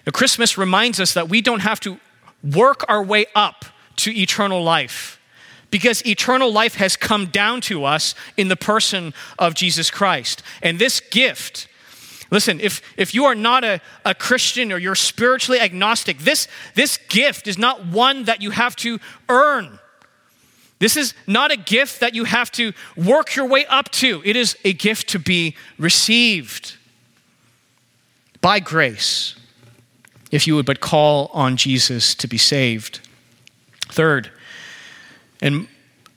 Now, 0.06 0.12
Christmas 0.12 0.56
reminds 0.56 1.00
us 1.00 1.14
that 1.14 1.28
we 1.28 1.40
don't 1.40 1.62
have 1.62 1.80
to 1.80 1.98
work 2.44 2.84
our 2.88 3.02
way 3.02 3.26
up 3.34 3.64
to 3.96 4.16
eternal 4.16 4.62
life 4.62 5.20
because 5.72 6.06
eternal 6.06 6.52
life 6.52 6.76
has 6.76 6.96
come 6.96 7.26
down 7.26 7.60
to 7.62 7.84
us 7.84 8.14
in 8.36 8.46
the 8.46 8.54
person 8.54 9.12
of 9.36 9.54
Jesus 9.54 9.90
Christ. 9.90 10.44
And 10.62 10.78
this 10.78 11.00
gift, 11.00 11.66
listen, 12.30 12.60
if, 12.60 12.82
if 12.96 13.14
you 13.14 13.24
are 13.24 13.34
not 13.34 13.64
a, 13.64 13.80
a 14.04 14.14
Christian 14.14 14.72
or 14.72 14.78
you're 14.78 14.94
spiritually 14.94 15.60
agnostic, 15.60 16.18
this, 16.18 16.48
this 16.74 16.98
gift 17.08 17.46
is 17.46 17.58
not 17.58 17.86
one 17.86 18.24
that 18.24 18.42
you 18.42 18.50
have 18.50 18.76
to 18.76 18.98
earn. 19.28 19.78
This 20.78 20.96
is 20.96 21.14
not 21.26 21.52
a 21.52 21.56
gift 21.56 22.00
that 22.00 22.14
you 22.14 22.24
have 22.24 22.50
to 22.52 22.72
work 22.96 23.36
your 23.36 23.46
way 23.46 23.66
up 23.66 23.90
to. 23.92 24.22
It 24.24 24.34
is 24.34 24.56
a 24.64 24.72
gift 24.72 25.08
to 25.10 25.18
be 25.18 25.54
received 25.78 26.76
by 28.40 28.60
grace 28.60 29.36
if 30.30 30.46
you 30.46 30.54
would 30.54 30.66
but 30.66 30.80
call 30.80 31.30
on 31.34 31.56
Jesus 31.56 32.14
to 32.14 32.26
be 32.26 32.38
saved. 32.38 33.00
Third, 33.88 34.30
and 35.42 35.66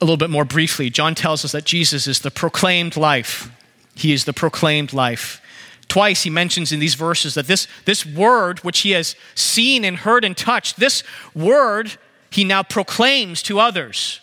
a 0.00 0.04
little 0.04 0.16
bit 0.16 0.30
more 0.30 0.44
briefly, 0.44 0.90
John 0.90 1.14
tells 1.14 1.44
us 1.44 1.52
that 1.52 1.64
Jesus 1.64 2.06
is 2.06 2.20
the 2.20 2.30
proclaimed 2.30 2.96
life. 2.96 3.50
He 3.94 4.12
is 4.12 4.24
the 4.24 4.32
proclaimed 4.32 4.92
life. 4.92 5.40
Twice 5.88 6.22
he 6.22 6.30
mentions 6.30 6.72
in 6.72 6.80
these 6.80 6.94
verses 6.94 7.34
that 7.34 7.46
this, 7.46 7.68
this 7.84 8.04
word, 8.06 8.60
which 8.60 8.80
he 8.80 8.92
has 8.92 9.16
seen 9.34 9.84
and 9.84 9.98
heard 9.98 10.24
and 10.24 10.36
touched, 10.36 10.78
this 10.78 11.02
word 11.34 11.98
he 12.30 12.44
now 12.44 12.62
proclaims 12.62 13.42
to 13.44 13.60
others. 13.60 14.20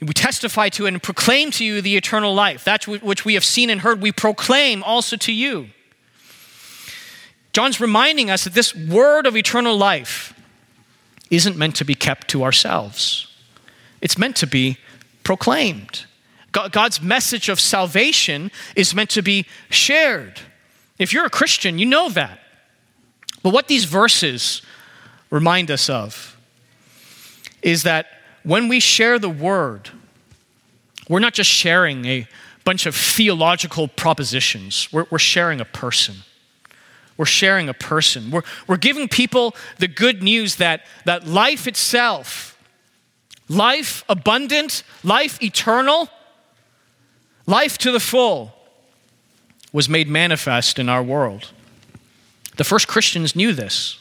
We 0.00 0.12
testify 0.12 0.68
to 0.70 0.86
and 0.86 1.02
proclaim 1.02 1.52
to 1.52 1.64
you 1.64 1.80
the 1.80 1.96
eternal 1.96 2.34
life. 2.34 2.64
That 2.64 2.86
which 2.86 3.24
we 3.24 3.34
have 3.34 3.44
seen 3.44 3.70
and 3.70 3.80
heard, 3.80 4.00
we 4.00 4.10
proclaim 4.10 4.82
also 4.82 5.16
to 5.16 5.32
you. 5.32 5.68
John's 7.52 7.80
reminding 7.80 8.30
us 8.30 8.44
that 8.44 8.54
this 8.54 8.74
word 8.74 9.26
of 9.26 9.36
eternal 9.36 9.76
life 9.76 10.34
isn't 11.30 11.56
meant 11.56 11.76
to 11.76 11.84
be 11.84 11.94
kept 11.94 12.28
to 12.28 12.42
ourselves, 12.42 13.28
it's 14.00 14.18
meant 14.18 14.36
to 14.36 14.46
be 14.46 14.78
proclaimed. 15.22 16.06
God's 16.52 17.00
message 17.00 17.48
of 17.48 17.58
salvation 17.58 18.50
is 18.76 18.94
meant 18.94 19.10
to 19.10 19.22
be 19.22 19.46
shared. 19.70 20.40
If 20.98 21.12
you're 21.12 21.24
a 21.24 21.30
Christian, 21.30 21.78
you 21.78 21.86
know 21.86 22.10
that. 22.10 22.40
But 23.42 23.52
what 23.52 23.68
these 23.68 23.84
verses 23.84 24.62
remind 25.30 25.70
us 25.70 25.88
of 25.88 26.36
is 27.62 27.84
that 27.84 28.06
when 28.42 28.68
we 28.68 28.80
share 28.80 29.18
the 29.18 29.30
word, 29.30 29.90
we're 31.08 31.20
not 31.20 31.34
just 31.34 31.50
sharing 31.50 32.04
a 32.04 32.26
bunch 32.64 32.86
of 32.86 32.94
theological 32.94 33.88
propositions, 33.88 34.92
we're, 34.92 35.06
we're 35.10 35.18
sharing 35.18 35.60
a 35.60 35.64
person. 35.64 36.16
We're 37.16 37.26
sharing 37.26 37.68
a 37.68 37.74
person. 37.74 38.30
We're, 38.30 38.42
we're 38.66 38.76
giving 38.76 39.08
people 39.08 39.54
the 39.78 39.88
good 39.88 40.22
news 40.22 40.56
that, 40.56 40.82
that 41.04 41.26
life 41.26 41.66
itself, 41.66 42.58
life 43.48 44.04
abundant, 44.08 44.82
life 45.04 45.42
eternal, 45.42 46.08
life 47.46 47.78
to 47.78 47.92
the 47.92 48.00
full, 48.00 48.54
was 49.72 49.88
made 49.88 50.08
manifest 50.08 50.78
in 50.78 50.88
our 50.88 51.02
world. 51.02 51.50
The 52.56 52.64
first 52.64 52.88
Christians 52.88 53.34
knew 53.34 53.52
this 53.52 53.98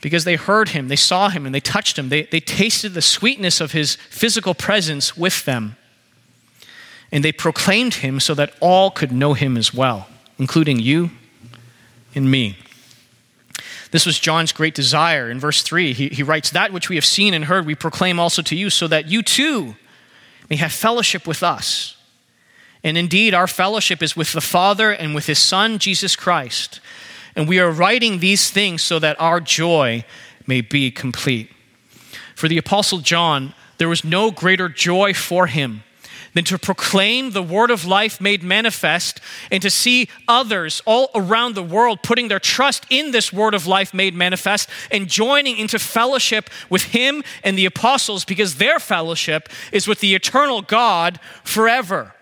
because 0.00 0.24
they 0.24 0.36
heard 0.36 0.70
him, 0.70 0.88
they 0.88 0.96
saw 0.96 1.28
him, 1.28 1.46
and 1.46 1.54
they 1.54 1.60
touched 1.60 1.98
him. 1.98 2.08
They, 2.08 2.22
they 2.22 2.40
tasted 2.40 2.94
the 2.94 3.02
sweetness 3.02 3.60
of 3.60 3.72
his 3.72 3.94
physical 3.94 4.54
presence 4.54 5.16
with 5.16 5.44
them. 5.44 5.76
And 7.12 7.22
they 7.22 7.30
proclaimed 7.30 7.94
him 7.94 8.18
so 8.18 8.34
that 8.34 8.54
all 8.58 8.90
could 8.90 9.12
know 9.12 9.34
him 9.34 9.56
as 9.56 9.72
well 9.72 10.08
including 10.38 10.80
you 10.80 11.10
and 12.14 12.30
me. 12.30 12.58
This 13.92 14.04
was 14.04 14.18
John's 14.18 14.52
great 14.52 14.74
desire. 14.74 15.30
In 15.30 15.38
verse 15.38 15.62
3, 15.62 15.92
he, 15.92 16.08
he 16.08 16.22
writes, 16.22 16.50
That 16.50 16.72
which 16.72 16.88
we 16.88 16.96
have 16.96 17.04
seen 17.04 17.32
and 17.32 17.44
heard, 17.44 17.64
we 17.64 17.74
proclaim 17.74 18.18
also 18.18 18.42
to 18.42 18.56
you, 18.56 18.70
so 18.70 18.88
that 18.88 19.06
you 19.06 19.22
too 19.22 19.76
may 20.52 20.56
have 20.56 20.70
fellowship 20.70 21.26
with 21.26 21.42
us. 21.42 21.96
And 22.84 22.98
indeed, 22.98 23.32
our 23.32 23.46
fellowship 23.46 24.02
is 24.02 24.14
with 24.14 24.34
the 24.34 24.42
Father 24.42 24.90
and 24.90 25.14
with 25.14 25.24
his 25.24 25.38
Son, 25.38 25.78
Jesus 25.78 26.14
Christ. 26.14 26.78
And 27.34 27.48
we 27.48 27.58
are 27.58 27.70
writing 27.70 28.18
these 28.18 28.50
things 28.50 28.82
so 28.82 28.98
that 28.98 29.18
our 29.18 29.40
joy 29.40 30.04
may 30.46 30.60
be 30.60 30.90
complete. 30.90 31.48
For 32.34 32.48
the 32.48 32.58
Apostle 32.58 32.98
John, 32.98 33.54
there 33.78 33.88
was 33.88 34.04
no 34.04 34.30
greater 34.30 34.68
joy 34.68 35.14
for 35.14 35.46
him 35.46 35.84
than 36.34 36.44
to 36.44 36.58
proclaim 36.58 37.30
the 37.30 37.42
word 37.42 37.70
of 37.70 37.84
life 37.84 38.20
made 38.20 38.42
manifest 38.42 39.20
and 39.50 39.62
to 39.62 39.70
see 39.70 40.08
others 40.26 40.82
all 40.86 41.10
around 41.14 41.54
the 41.54 41.62
world 41.62 42.02
putting 42.02 42.28
their 42.28 42.38
trust 42.38 42.86
in 42.90 43.10
this 43.10 43.32
word 43.32 43.54
of 43.54 43.66
life 43.66 43.92
made 43.92 44.14
manifest 44.14 44.68
and 44.90 45.08
joining 45.08 45.58
into 45.58 45.78
fellowship 45.78 46.48
with 46.70 46.84
him 46.84 47.22
and 47.44 47.58
the 47.58 47.66
apostles 47.66 48.24
because 48.24 48.56
their 48.56 48.78
fellowship 48.78 49.48
is 49.72 49.86
with 49.86 50.00
the 50.00 50.14
eternal 50.14 50.62
God 50.62 51.20
forever. 51.44 52.14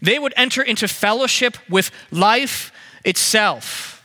They 0.00 0.18
would 0.18 0.34
enter 0.36 0.62
into 0.62 0.88
fellowship 0.88 1.56
with 1.68 1.90
life 2.10 2.72
itself 3.04 4.02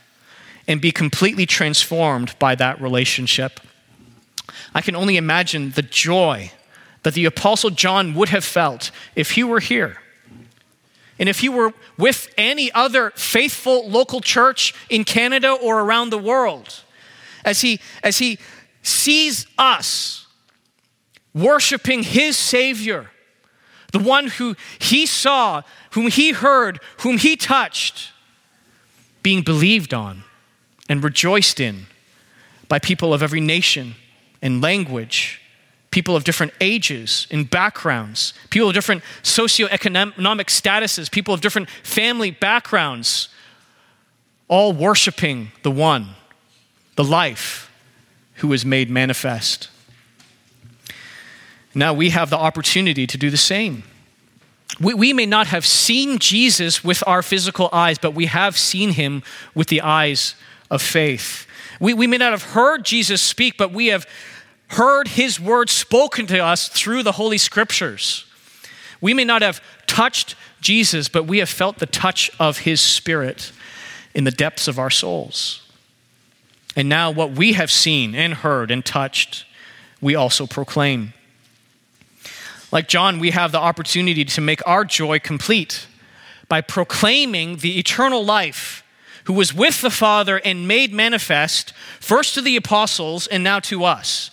and 0.66 0.80
be 0.80 0.92
completely 0.92 1.46
transformed 1.46 2.38
by 2.38 2.54
that 2.56 2.80
relationship. 2.80 3.60
I 4.74 4.80
can 4.80 4.94
only 4.94 5.16
imagine 5.16 5.70
the 5.70 5.82
joy 5.82 6.52
that 7.08 7.14
the 7.14 7.24
Apostle 7.24 7.70
John 7.70 8.12
would 8.12 8.28
have 8.28 8.44
felt 8.44 8.90
if 9.16 9.30
he 9.30 9.42
were 9.42 9.60
here. 9.60 9.96
And 11.18 11.26
if 11.26 11.40
he 11.40 11.48
were 11.48 11.72
with 11.96 12.28
any 12.36 12.70
other 12.72 13.12
faithful 13.16 13.88
local 13.88 14.20
church 14.20 14.74
in 14.90 15.04
Canada 15.04 15.52
or 15.52 15.80
around 15.80 16.10
the 16.10 16.18
world, 16.18 16.82
as 17.46 17.62
he, 17.62 17.80
as 18.02 18.18
he 18.18 18.38
sees 18.82 19.46
us 19.56 20.26
worshiping 21.34 22.02
his 22.02 22.36
Savior, 22.36 23.10
the 23.92 24.00
one 24.00 24.26
who 24.26 24.54
he 24.78 25.06
saw, 25.06 25.62
whom 25.92 26.08
he 26.08 26.32
heard, 26.32 26.78
whom 26.98 27.16
he 27.16 27.36
touched, 27.36 28.12
being 29.22 29.40
believed 29.40 29.94
on 29.94 30.24
and 30.90 31.02
rejoiced 31.02 31.58
in 31.58 31.86
by 32.68 32.78
people 32.78 33.14
of 33.14 33.22
every 33.22 33.40
nation 33.40 33.94
and 34.42 34.60
language 34.60 35.37
people 35.98 36.14
of 36.14 36.22
different 36.22 36.52
ages 36.60 37.26
and 37.28 37.50
backgrounds, 37.50 38.32
people 38.50 38.68
of 38.68 38.74
different 38.74 39.02
socioeconomic 39.24 40.46
statuses, 40.46 41.10
people 41.10 41.34
of 41.34 41.40
different 41.40 41.68
family 41.82 42.30
backgrounds, 42.30 43.28
all 44.46 44.72
worshiping 44.72 45.50
the 45.64 45.72
one, 45.72 46.10
the 46.94 47.02
life 47.02 47.68
who 48.34 48.46
was 48.46 48.64
made 48.64 48.88
manifest. 48.88 49.70
Now 51.74 51.92
we 51.92 52.10
have 52.10 52.30
the 52.30 52.38
opportunity 52.38 53.04
to 53.04 53.18
do 53.18 53.28
the 53.28 53.36
same. 53.36 53.82
We, 54.80 54.94
we 54.94 55.12
may 55.12 55.26
not 55.26 55.48
have 55.48 55.66
seen 55.66 56.20
Jesus 56.20 56.84
with 56.84 57.02
our 57.08 57.22
physical 57.22 57.68
eyes, 57.72 57.98
but 57.98 58.14
we 58.14 58.26
have 58.26 58.56
seen 58.56 58.90
him 58.90 59.24
with 59.52 59.66
the 59.66 59.80
eyes 59.80 60.36
of 60.70 60.80
faith. 60.80 61.44
We, 61.80 61.92
we 61.92 62.06
may 62.06 62.18
not 62.18 62.30
have 62.30 62.44
heard 62.44 62.84
Jesus 62.84 63.20
speak, 63.20 63.56
but 63.56 63.72
we 63.72 63.88
have 63.88 64.06
heard 64.68 65.08
his 65.08 65.40
word 65.40 65.70
spoken 65.70 66.26
to 66.26 66.38
us 66.38 66.68
through 66.68 67.02
the 67.02 67.12
Holy 67.12 67.38
Scriptures. 67.38 68.24
We 69.00 69.14
may 69.14 69.24
not 69.24 69.42
have 69.42 69.60
touched 69.86 70.34
Jesus, 70.60 71.08
but 71.08 71.24
we 71.24 71.38
have 71.38 71.48
felt 71.48 71.78
the 71.78 71.86
touch 71.86 72.30
of 72.38 72.58
his 72.58 72.80
spirit 72.80 73.52
in 74.14 74.24
the 74.24 74.30
depths 74.30 74.68
of 74.68 74.78
our 74.78 74.90
souls. 74.90 75.62
And 76.76 76.88
now, 76.88 77.10
what 77.10 77.32
we 77.32 77.54
have 77.54 77.70
seen 77.70 78.14
and 78.14 78.34
heard 78.34 78.70
and 78.70 78.84
touched, 78.84 79.44
we 80.00 80.14
also 80.14 80.46
proclaim. 80.46 81.12
Like 82.70 82.88
John, 82.88 83.18
we 83.18 83.30
have 83.30 83.52
the 83.52 83.58
opportunity 83.58 84.24
to 84.24 84.40
make 84.40 84.66
our 84.66 84.84
joy 84.84 85.18
complete 85.18 85.86
by 86.48 86.60
proclaiming 86.60 87.56
the 87.56 87.78
eternal 87.78 88.24
life 88.24 88.84
who 89.24 89.32
was 89.32 89.52
with 89.52 89.80
the 89.80 89.90
Father 89.90 90.40
and 90.44 90.68
made 90.68 90.92
manifest, 90.92 91.72
first 92.00 92.34
to 92.34 92.42
the 92.42 92.56
apostles 92.56 93.26
and 93.26 93.44
now 93.44 93.60
to 93.60 93.84
us. 93.84 94.30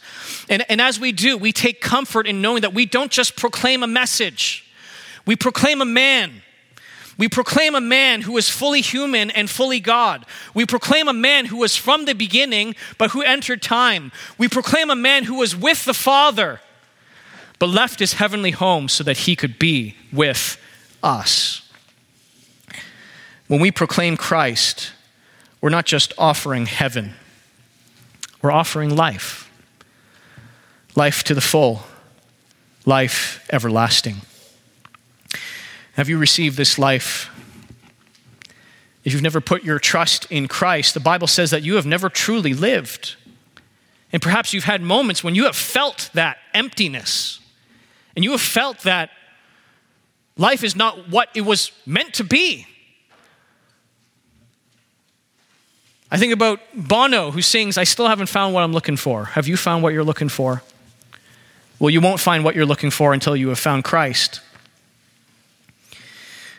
And, 0.49 0.65
and 0.69 0.81
as 0.81 0.99
we 0.99 1.11
do, 1.11 1.37
we 1.37 1.51
take 1.51 1.81
comfort 1.81 2.27
in 2.27 2.41
knowing 2.41 2.61
that 2.61 2.73
we 2.73 2.85
don't 2.85 3.11
just 3.11 3.35
proclaim 3.35 3.83
a 3.83 3.87
message, 3.87 4.65
we 5.25 5.35
proclaim 5.35 5.81
a 5.81 5.85
man. 5.85 6.41
We 7.17 7.29
proclaim 7.29 7.75
a 7.75 7.81
man 7.81 8.23
who 8.23 8.35
is 8.35 8.49
fully 8.49 8.81
human 8.81 9.31
and 9.31 9.49
fully 9.49 9.79
God. 9.79 10.25
We 10.53 10.65
proclaim 10.65 11.07
a 11.07 11.13
man 11.13 11.45
who 11.45 11.57
was 11.57 11.75
from 11.77 12.03
the 12.03 12.13
beginning, 12.13 12.75
but 12.97 13.11
who 13.11 13.21
entered 13.21 13.61
time. 13.61 14.11
We 14.37 14.49
proclaim 14.49 14.89
a 14.89 14.95
man 14.95 15.23
who 15.23 15.35
was 15.35 15.55
with 15.55 15.85
the 15.85 15.93
Father, 15.93 16.59
but 17.57 17.69
left 17.69 17.99
his 17.99 18.13
heavenly 18.13 18.51
home 18.51 18.89
so 18.89 19.01
that 19.05 19.19
he 19.19 19.37
could 19.37 19.57
be 19.57 19.95
with 20.11 20.57
us. 21.01 21.61
When 23.47 23.61
we 23.61 23.71
proclaim 23.71 24.17
Christ, 24.17 24.91
we're 25.61 25.69
not 25.69 25.85
just 25.85 26.11
offering 26.17 26.65
heaven, 26.65 27.13
we're 28.41 28.51
offering 28.51 28.93
life 28.93 29.44
life 30.95 31.23
to 31.25 31.33
the 31.33 31.41
full, 31.41 31.83
life 32.85 33.45
everlasting. 33.51 34.21
Have 35.93 36.09
you 36.09 36.17
received 36.17 36.57
this 36.57 36.79
life? 36.79 37.29
If 39.03 39.13
you've 39.13 39.21
never 39.21 39.39
put 39.39 39.63
your 39.63 39.77
trust 39.77 40.25
in 40.31 40.47
Christ, 40.47 40.93
the 40.93 40.99
Bible 40.99 41.27
says 41.27 41.51
that 41.51 41.61
you 41.63 41.75
have 41.75 41.85
never 41.85 42.09
truly 42.09 42.53
lived. 42.53 43.15
And 44.11 44.21
perhaps 44.21 44.53
you've 44.53 44.63
had 44.63 44.81
moments 44.81 45.23
when 45.23 45.35
you 45.35 45.45
have 45.45 45.55
felt 45.55 46.09
that 46.13 46.37
emptiness 46.53 47.39
and 48.15 48.23
you 48.23 48.31
have 48.31 48.41
felt 48.41 48.79
that 48.79 49.09
life 50.37 50.63
is 50.63 50.75
not 50.75 51.09
what 51.09 51.29
it 51.35 51.41
was 51.41 51.71
meant 51.85 52.13
to 52.15 52.23
be. 52.23 52.65
I 56.09 56.17
think 56.17 56.33
about 56.33 56.59
Bono, 56.73 57.31
who 57.31 57.41
sings, 57.41 57.77
I 57.77 57.83
still 57.83 58.07
haven't 58.07 58.27
found 58.27 58.53
what 58.53 58.63
I'm 58.63 58.71
looking 58.71 58.95
for. 58.95 59.25
Have 59.25 59.47
you 59.47 59.57
found 59.57 59.83
what 59.83 59.91
you're 59.91 60.03
looking 60.03 60.29
for? 60.29 60.63
Well, 61.79 61.89
you 61.89 62.01
won't 62.01 62.19
find 62.19 62.43
what 62.43 62.55
you're 62.55 62.65
looking 62.65 62.91
for 62.91 63.13
until 63.13 63.35
you 63.35 63.49
have 63.49 63.59
found 63.59 63.83
Christ. 63.83 64.41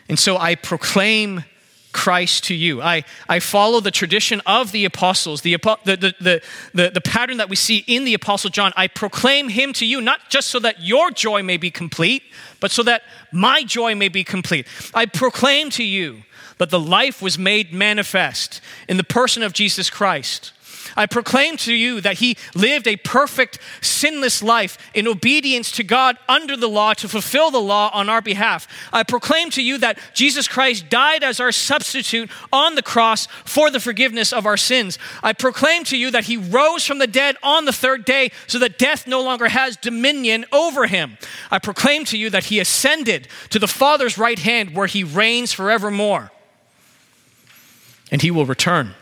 And 0.09 0.17
so 0.17 0.37
I 0.37 0.55
proclaim 0.55 1.43
Christ 1.91 2.43
to 2.45 2.53
you. 2.53 2.81
I, 2.81 3.03
I 3.27 3.39
follow 3.39 3.79
the 3.79 3.91
tradition 3.91 4.41
of 4.45 4.71
the 4.71 4.85
apostles, 4.85 5.41
the, 5.41 5.55
the, 5.83 6.13
the, 6.19 6.41
the, 6.73 6.91
the 6.91 7.01
pattern 7.01 7.37
that 7.37 7.49
we 7.49 7.55
see 7.55 7.83
in 7.87 8.03
the 8.03 8.13
apostle 8.13 8.51
John. 8.51 8.71
I 8.75 8.87
proclaim 8.87 9.49
him 9.49 9.73
to 9.73 9.85
you, 9.85 9.99
not 9.99 10.29
just 10.29 10.49
so 10.49 10.59
that 10.59 10.81
your 10.83 11.09
joy 11.09 11.41
may 11.41 11.57
be 11.57 11.71
complete, 11.71 12.21
but 12.59 12.69
so 12.69 12.83
that 12.83 13.01
my 13.31 13.63
joy 13.63 13.95
may 13.95 14.09
be 14.09 14.23
complete. 14.23 14.67
I 14.93 15.07
proclaim 15.07 15.71
to 15.71 15.83
you 15.83 16.21
that 16.59 16.69
the 16.69 16.79
life 16.79 17.21
was 17.21 17.39
made 17.39 17.73
manifest 17.73 18.61
in 18.87 18.97
the 18.97 19.03
person 19.03 19.41
of 19.41 19.53
Jesus 19.53 19.89
Christ 19.89 20.51
I 20.95 21.05
proclaim 21.05 21.57
to 21.57 21.73
you 21.73 22.01
that 22.01 22.17
he 22.17 22.37
lived 22.55 22.87
a 22.87 22.95
perfect, 22.97 23.59
sinless 23.81 24.41
life 24.41 24.77
in 24.93 25.07
obedience 25.07 25.71
to 25.73 25.83
God 25.83 26.17
under 26.27 26.55
the 26.55 26.69
law 26.69 26.93
to 26.95 27.07
fulfill 27.07 27.51
the 27.51 27.59
law 27.59 27.89
on 27.93 28.09
our 28.09 28.21
behalf. 28.21 28.67
I 28.93 29.03
proclaim 29.03 29.49
to 29.51 29.63
you 29.63 29.77
that 29.79 29.99
Jesus 30.13 30.47
Christ 30.47 30.89
died 30.89 31.23
as 31.23 31.39
our 31.39 31.51
substitute 31.51 32.29
on 32.51 32.75
the 32.75 32.81
cross 32.81 33.27
for 33.45 33.69
the 33.69 33.79
forgiveness 33.79 34.31
of 34.31 34.45
our 34.45 34.57
sins. 34.57 34.97
I 35.23 35.33
proclaim 35.33 35.83
to 35.85 35.97
you 35.97 36.11
that 36.11 36.25
he 36.25 36.37
rose 36.37 36.85
from 36.85 36.99
the 36.99 37.07
dead 37.07 37.35
on 37.43 37.65
the 37.65 37.73
third 37.73 38.05
day 38.05 38.31
so 38.47 38.59
that 38.59 38.77
death 38.77 39.07
no 39.07 39.21
longer 39.21 39.49
has 39.49 39.77
dominion 39.77 40.45
over 40.51 40.87
him. 40.87 41.17
I 41.51 41.59
proclaim 41.59 42.05
to 42.05 42.17
you 42.17 42.29
that 42.29 42.45
he 42.45 42.59
ascended 42.59 43.27
to 43.49 43.59
the 43.59 43.67
Father's 43.67 44.17
right 44.17 44.39
hand 44.39 44.75
where 44.75 44.87
he 44.87 45.03
reigns 45.03 45.53
forevermore. 45.53 46.31
And 48.11 48.21
he 48.21 48.31
will 48.31 48.45
return 48.45 48.95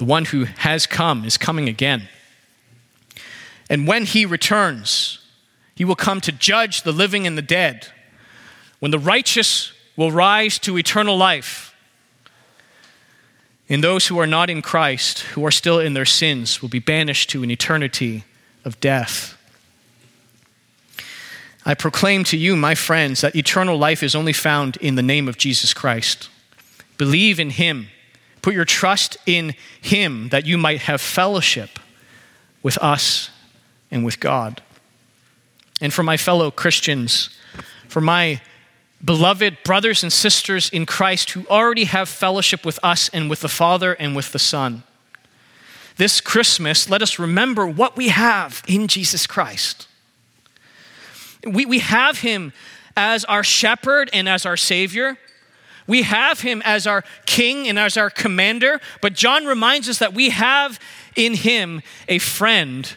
the 0.00 0.06
one 0.06 0.24
who 0.24 0.44
has 0.44 0.86
come 0.86 1.26
is 1.26 1.36
coming 1.36 1.68
again. 1.68 2.08
And 3.68 3.86
when 3.86 4.06
he 4.06 4.24
returns, 4.24 5.18
he 5.74 5.84
will 5.84 5.94
come 5.94 6.22
to 6.22 6.32
judge 6.32 6.84
the 6.84 6.90
living 6.90 7.26
and 7.26 7.36
the 7.36 7.42
dead. 7.42 7.86
When 8.78 8.92
the 8.92 8.98
righteous 8.98 9.74
will 9.96 10.10
rise 10.10 10.58
to 10.60 10.78
eternal 10.78 11.18
life, 11.18 11.74
and 13.68 13.84
those 13.84 14.06
who 14.06 14.18
are 14.18 14.26
not 14.26 14.48
in 14.48 14.62
Christ, 14.62 15.18
who 15.18 15.44
are 15.44 15.50
still 15.50 15.78
in 15.78 15.92
their 15.92 16.06
sins, 16.06 16.62
will 16.62 16.70
be 16.70 16.78
banished 16.78 17.28
to 17.30 17.42
an 17.42 17.50
eternity 17.50 18.24
of 18.64 18.80
death. 18.80 19.36
I 21.66 21.74
proclaim 21.74 22.24
to 22.24 22.38
you, 22.38 22.56
my 22.56 22.74
friends, 22.74 23.20
that 23.20 23.36
eternal 23.36 23.76
life 23.76 24.02
is 24.02 24.14
only 24.14 24.32
found 24.32 24.78
in 24.78 24.94
the 24.94 25.02
name 25.02 25.28
of 25.28 25.36
Jesus 25.36 25.74
Christ. 25.74 26.30
Believe 26.96 27.38
in 27.38 27.50
him 27.50 27.88
Put 28.42 28.54
your 28.54 28.64
trust 28.64 29.16
in 29.26 29.54
Him 29.80 30.30
that 30.30 30.46
you 30.46 30.56
might 30.56 30.80
have 30.82 31.00
fellowship 31.00 31.78
with 32.62 32.78
us 32.78 33.30
and 33.90 34.04
with 34.04 34.20
God. 34.20 34.62
And 35.80 35.92
for 35.92 36.02
my 36.02 36.16
fellow 36.16 36.50
Christians, 36.50 37.30
for 37.88 38.00
my 38.00 38.40
beloved 39.04 39.58
brothers 39.64 40.02
and 40.02 40.12
sisters 40.12 40.68
in 40.70 40.86
Christ 40.86 41.30
who 41.30 41.46
already 41.48 41.84
have 41.84 42.08
fellowship 42.08 42.64
with 42.64 42.78
us 42.82 43.08
and 43.10 43.30
with 43.30 43.40
the 43.40 43.48
Father 43.48 43.94
and 43.94 44.14
with 44.14 44.32
the 44.32 44.38
Son. 44.38 44.82
This 45.96 46.20
Christmas, 46.20 46.88
let 46.88 47.02
us 47.02 47.18
remember 47.18 47.66
what 47.66 47.96
we 47.96 48.08
have 48.08 48.62
in 48.66 48.88
Jesus 48.88 49.26
Christ. 49.26 49.86
We, 51.44 51.66
we 51.66 51.78
have 51.80 52.20
Him 52.20 52.52
as 52.96 53.24
our 53.24 53.44
shepherd 53.44 54.10
and 54.12 54.28
as 54.28 54.44
our 54.44 54.56
Savior. 54.56 55.18
We 55.90 56.02
have 56.02 56.42
him 56.42 56.62
as 56.64 56.86
our 56.86 57.02
king 57.26 57.66
and 57.66 57.76
as 57.76 57.96
our 57.96 58.10
commander, 58.10 58.80
but 59.02 59.12
John 59.12 59.44
reminds 59.44 59.88
us 59.88 59.98
that 59.98 60.14
we 60.14 60.30
have 60.30 60.78
in 61.16 61.34
him 61.34 61.82
a 62.06 62.18
friend 62.18 62.94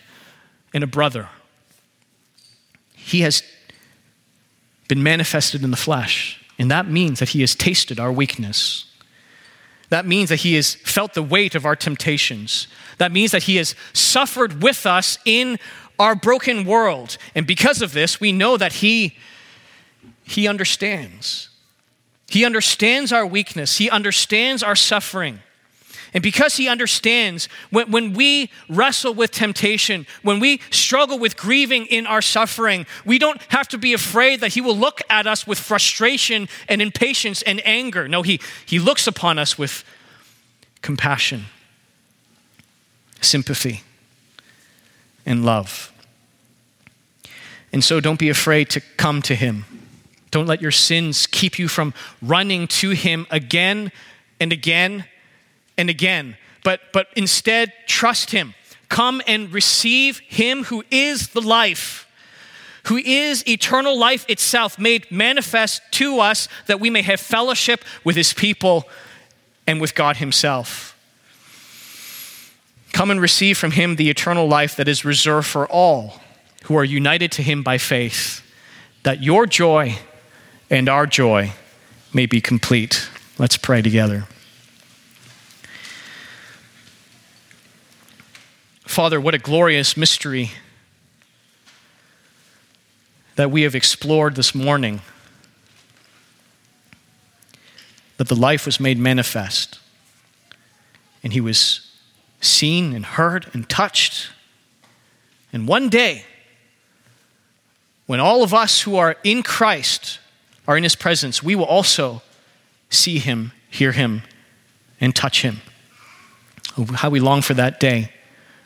and 0.76 0.84
a 0.84 0.88
brother. 0.88 1.30
He 2.94 3.22
has 3.22 3.42
been 4.88 5.02
manifested 5.02 5.64
in 5.64 5.72
the 5.72 5.76
flesh, 5.76 6.40
and 6.60 6.70
that 6.70 6.88
means 6.88 7.18
that 7.18 7.30
he 7.30 7.42
has 7.42 7.56
tasted 7.56 8.00
our 8.00 8.12
weakness. 8.12 8.86
That 9.90 10.06
means 10.06 10.30
that 10.30 10.42
he 10.42 10.54
has 10.54 10.76
felt 10.76 11.16
the 11.16 11.24
weight 11.24 11.56
of 11.56 11.66
our 11.66 11.76
temptations. 11.76 12.68
That 13.00 13.12
means 13.12 13.32
that 13.32 13.42
he 13.42 13.56
has 13.56 13.74
suffered 13.94 14.62
with 14.62 14.86
us 14.86 15.18
in 15.26 15.58
our 15.98 16.14
broken 16.14 16.64
world. 16.64 17.18
And 17.34 17.48
because 17.48 17.82
of 17.82 17.94
this, 17.94 18.22
we 18.22 18.32
know 18.32 18.56
that 18.56 18.74
he, 18.74 19.18
he 20.24 20.48
understands. 20.48 21.50
He 22.34 22.46
understands 22.46 23.14
our 23.14 23.28
weakness, 23.28 23.78
He 23.78 23.92
understands 23.92 24.64
our 24.64 24.76
suffering. 24.76 25.38
And 26.16 26.24
because 26.24 26.56
He 26.56 26.68
understands, 26.68 27.48
when, 27.70 27.92
when 27.92 28.14
we 28.14 28.50
wrestle 28.68 29.14
with 29.14 29.30
temptation, 29.30 30.08
when 30.24 30.40
we 30.40 30.60
struggle 30.72 31.20
with 31.20 31.38
grieving 31.38 31.86
in 31.86 32.08
our 32.08 32.24
suffering, 32.24 32.88
we 33.06 33.20
don't 33.20 33.40
have 33.50 33.68
to 33.68 33.78
be 33.78 33.94
afraid 33.94 34.40
that 34.40 34.54
He 34.54 34.62
will 34.62 34.76
look 34.76 35.00
at 35.12 35.28
us 35.28 35.46
with 35.46 35.60
frustration 35.60 36.50
and 36.68 36.82
impatience 36.82 37.44
and 37.44 37.62
anger. 37.68 38.08
No, 38.08 38.24
He, 38.24 38.40
he 38.66 38.80
looks 38.80 39.06
upon 39.06 39.38
us 39.38 39.56
with 39.60 39.84
compassion, 40.82 41.46
sympathy, 43.22 43.84
and 45.24 45.46
love. 45.46 45.94
And 47.72 47.84
so 47.84 48.00
don't 48.00 48.18
be 48.18 48.30
afraid 48.30 48.72
to 48.72 48.82
come 48.98 49.22
to 49.22 49.36
Him. 49.36 49.66
Don't 50.34 50.48
let 50.48 50.64
your 50.64 50.72
sins 50.72 51.28
keep 51.28 51.60
you 51.60 51.68
from 51.68 51.94
running 52.20 52.66
to 52.66 52.90
Him 52.90 53.28
again 53.30 53.92
and 54.40 54.52
again 54.52 55.06
and 55.78 55.92
again. 55.92 56.38
But, 56.64 56.82
but 56.92 57.10
instead, 57.16 57.72
trust 57.86 58.32
Him. 58.32 58.56
Come 58.90 59.22
and 59.28 59.54
receive 59.54 60.18
Him 60.22 60.64
who 60.64 60.84
is 60.90 61.28
the 61.28 61.42
life, 61.42 62.08
who 62.86 62.98
is 62.98 63.48
eternal 63.48 63.96
life 63.96 64.26
itself, 64.28 64.80
made 64.80 65.06
manifest 65.12 65.84
to 65.92 66.20
us 66.20 66.48
that 66.66 66.80
we 66.80 66.90
may 66.90 67.04
have 67.04 67.20
fellowship 67.20 67.86
with 68.04 68.16
His 68.16 68.34
people 68.34 68.90
and 69.68 69.80
with 69.80 69.94
God 69.94 70.18
Himself. 70.18 70.98
Come 72.92 73.12
and 73.12 73.22
receive 73.22 73.56
from 73.56 73.70
Him 73.70 73.98
the 73.98 74.10
eternal 74.10 74.48
life 74.48 74.76
that 74.78 74.88
is 74.88 75.06
reserved 75.06 75.46
for 75.46 75.68
all 75.68 76.22
who 76.64 76.76
are 76.76 76.84
united 76.84 77.32
to 77.34 77.44
Him 77.44 77.62
by 77.62 77.78
faith, 77.78 78.42
that 79.04 79.22
your 79.22 79.46
joy 79.46 80.00
and 80.74 80.90
our 80.90 81.06
joy 81.06 81.52
may 82.14 82.26
be 82.26 82.42
complete. 82.42 83.08
Let's 83.38 83.58
pray 83.58 83.84
together. 83.84 84.26
Father, 88.82 89.22
what 89.22 89.36
a 89.36 89.38
glorious 89.38 89.96
mystery 89.96 90.50
that 93.36 93.52
we 93.52 93.62
have 93.62 93.76
explored 93.76 94.36
this 94.36 94.56
morning. 94.56 95.02
That 98.18 98.28
the 98.28 98.36
life 98.36 98.66
was 98.66 98.80
made 98.80 98.98
manifest, 98.98 99.78
and 101.24 101.34
he 101.34 101.42
was 101.42 101.92
seen 102.42 102.96
and 102.96 103.06
heard 103.06 103.46
and 103.54 103.70
touched. 103.70 104.30
And 105.52 105.68
one 105.68 105.90
day, 105.90 106.26
when 108.08 108.20
all 108.20 108.42
of 108.42 108.56
us 108.56 108.82
who 108.82 108.96
are 108.96 109.18
in 109.24 109.44
Christ 109.44 110.18
are 110.68 110.78
in 110.78 110.84
his 110.84 110.96
presence, 110.96 111.44
we 111.44 111.56
will 111.56 111.66
also 111.66 112.22
see 112.90 113.20
him, 113.20 113.52
hear 113.70 113.92
him, 113.92 114.24
and 115.02 115.16
touch 115.16 115.42
him. 115.42 115.62
How 116.96 117.10
we 117.10 117.20
long 117.20 117.42
for 117.42 117.54
that 117.54 117.80
day. 117.80 118.12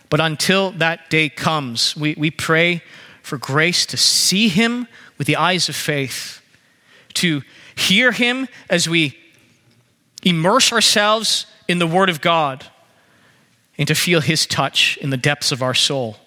But 0.10 0.22
until 0.22 0.72
that 0.72 1.10
day 1.10 1.30
comes, 1.30 1.96
we, 1.96 2.16
we 2.18 2.32
pray 2.32 2.82
for 3.22 3.38
grace 3.38 3.86
to 3.88 3.98
see 3.98 4.48
him 4.48 4.88
with 5.18 5.28
the 5.28 5.36
eyes 5.36 5.68
of 5.68 5.76
faith, 5.76 6.42
to 7.16 7.42
hear 7.76 8.12
him 8.12 8.48
as 8.70 8.88
we 8.88 9.18
immerse 10.24 10.72
ourselves 10.72 11.46
in 11.68 11.80
the 11.80 11.88
Word 11.88 12.10
of 12.10 12.22
God, 12.22 12.66
and 13.78 13.88
to 13.88 13.96
feel 13.96 14.22
his 14.22 14.46
touch 14.46 14.98
in 14.98 15.10
the 15.10 15.18
depths 15.18 15.52
of 15.52 15.62
our 15.62 15.74
soul, 15.74 16.18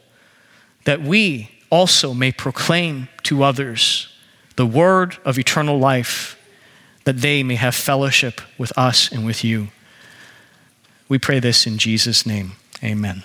that 0.84 1.00
we 1.00 1.50
also 1.70 2.12
may 2.12 2.32
proclaim 2.32 3.08
to 3.22 3.42
others 3.42 4.08
the 4.60 4.66
word 4.66 5.16
of 5.24 5.38
eternal 5.38 5.78
life, 5.78 6.38
that 7.04 7.16
they 7.16 7.42
may 7.42 7.54
have 7.54 7.74
fellowship 7.74 8.42
with 8.58 8.76
us 8.76 9.10
and 9.10 9.24
with 9.24 9.42
you. 9.42 9.68
We 11.08 11.18
pray 11.18 11.40
this 11.40 11.66
in 11.66 11.78
Jesus' 11.78 12.26
name. 12.26 12.52
Amen. 12.84 13.22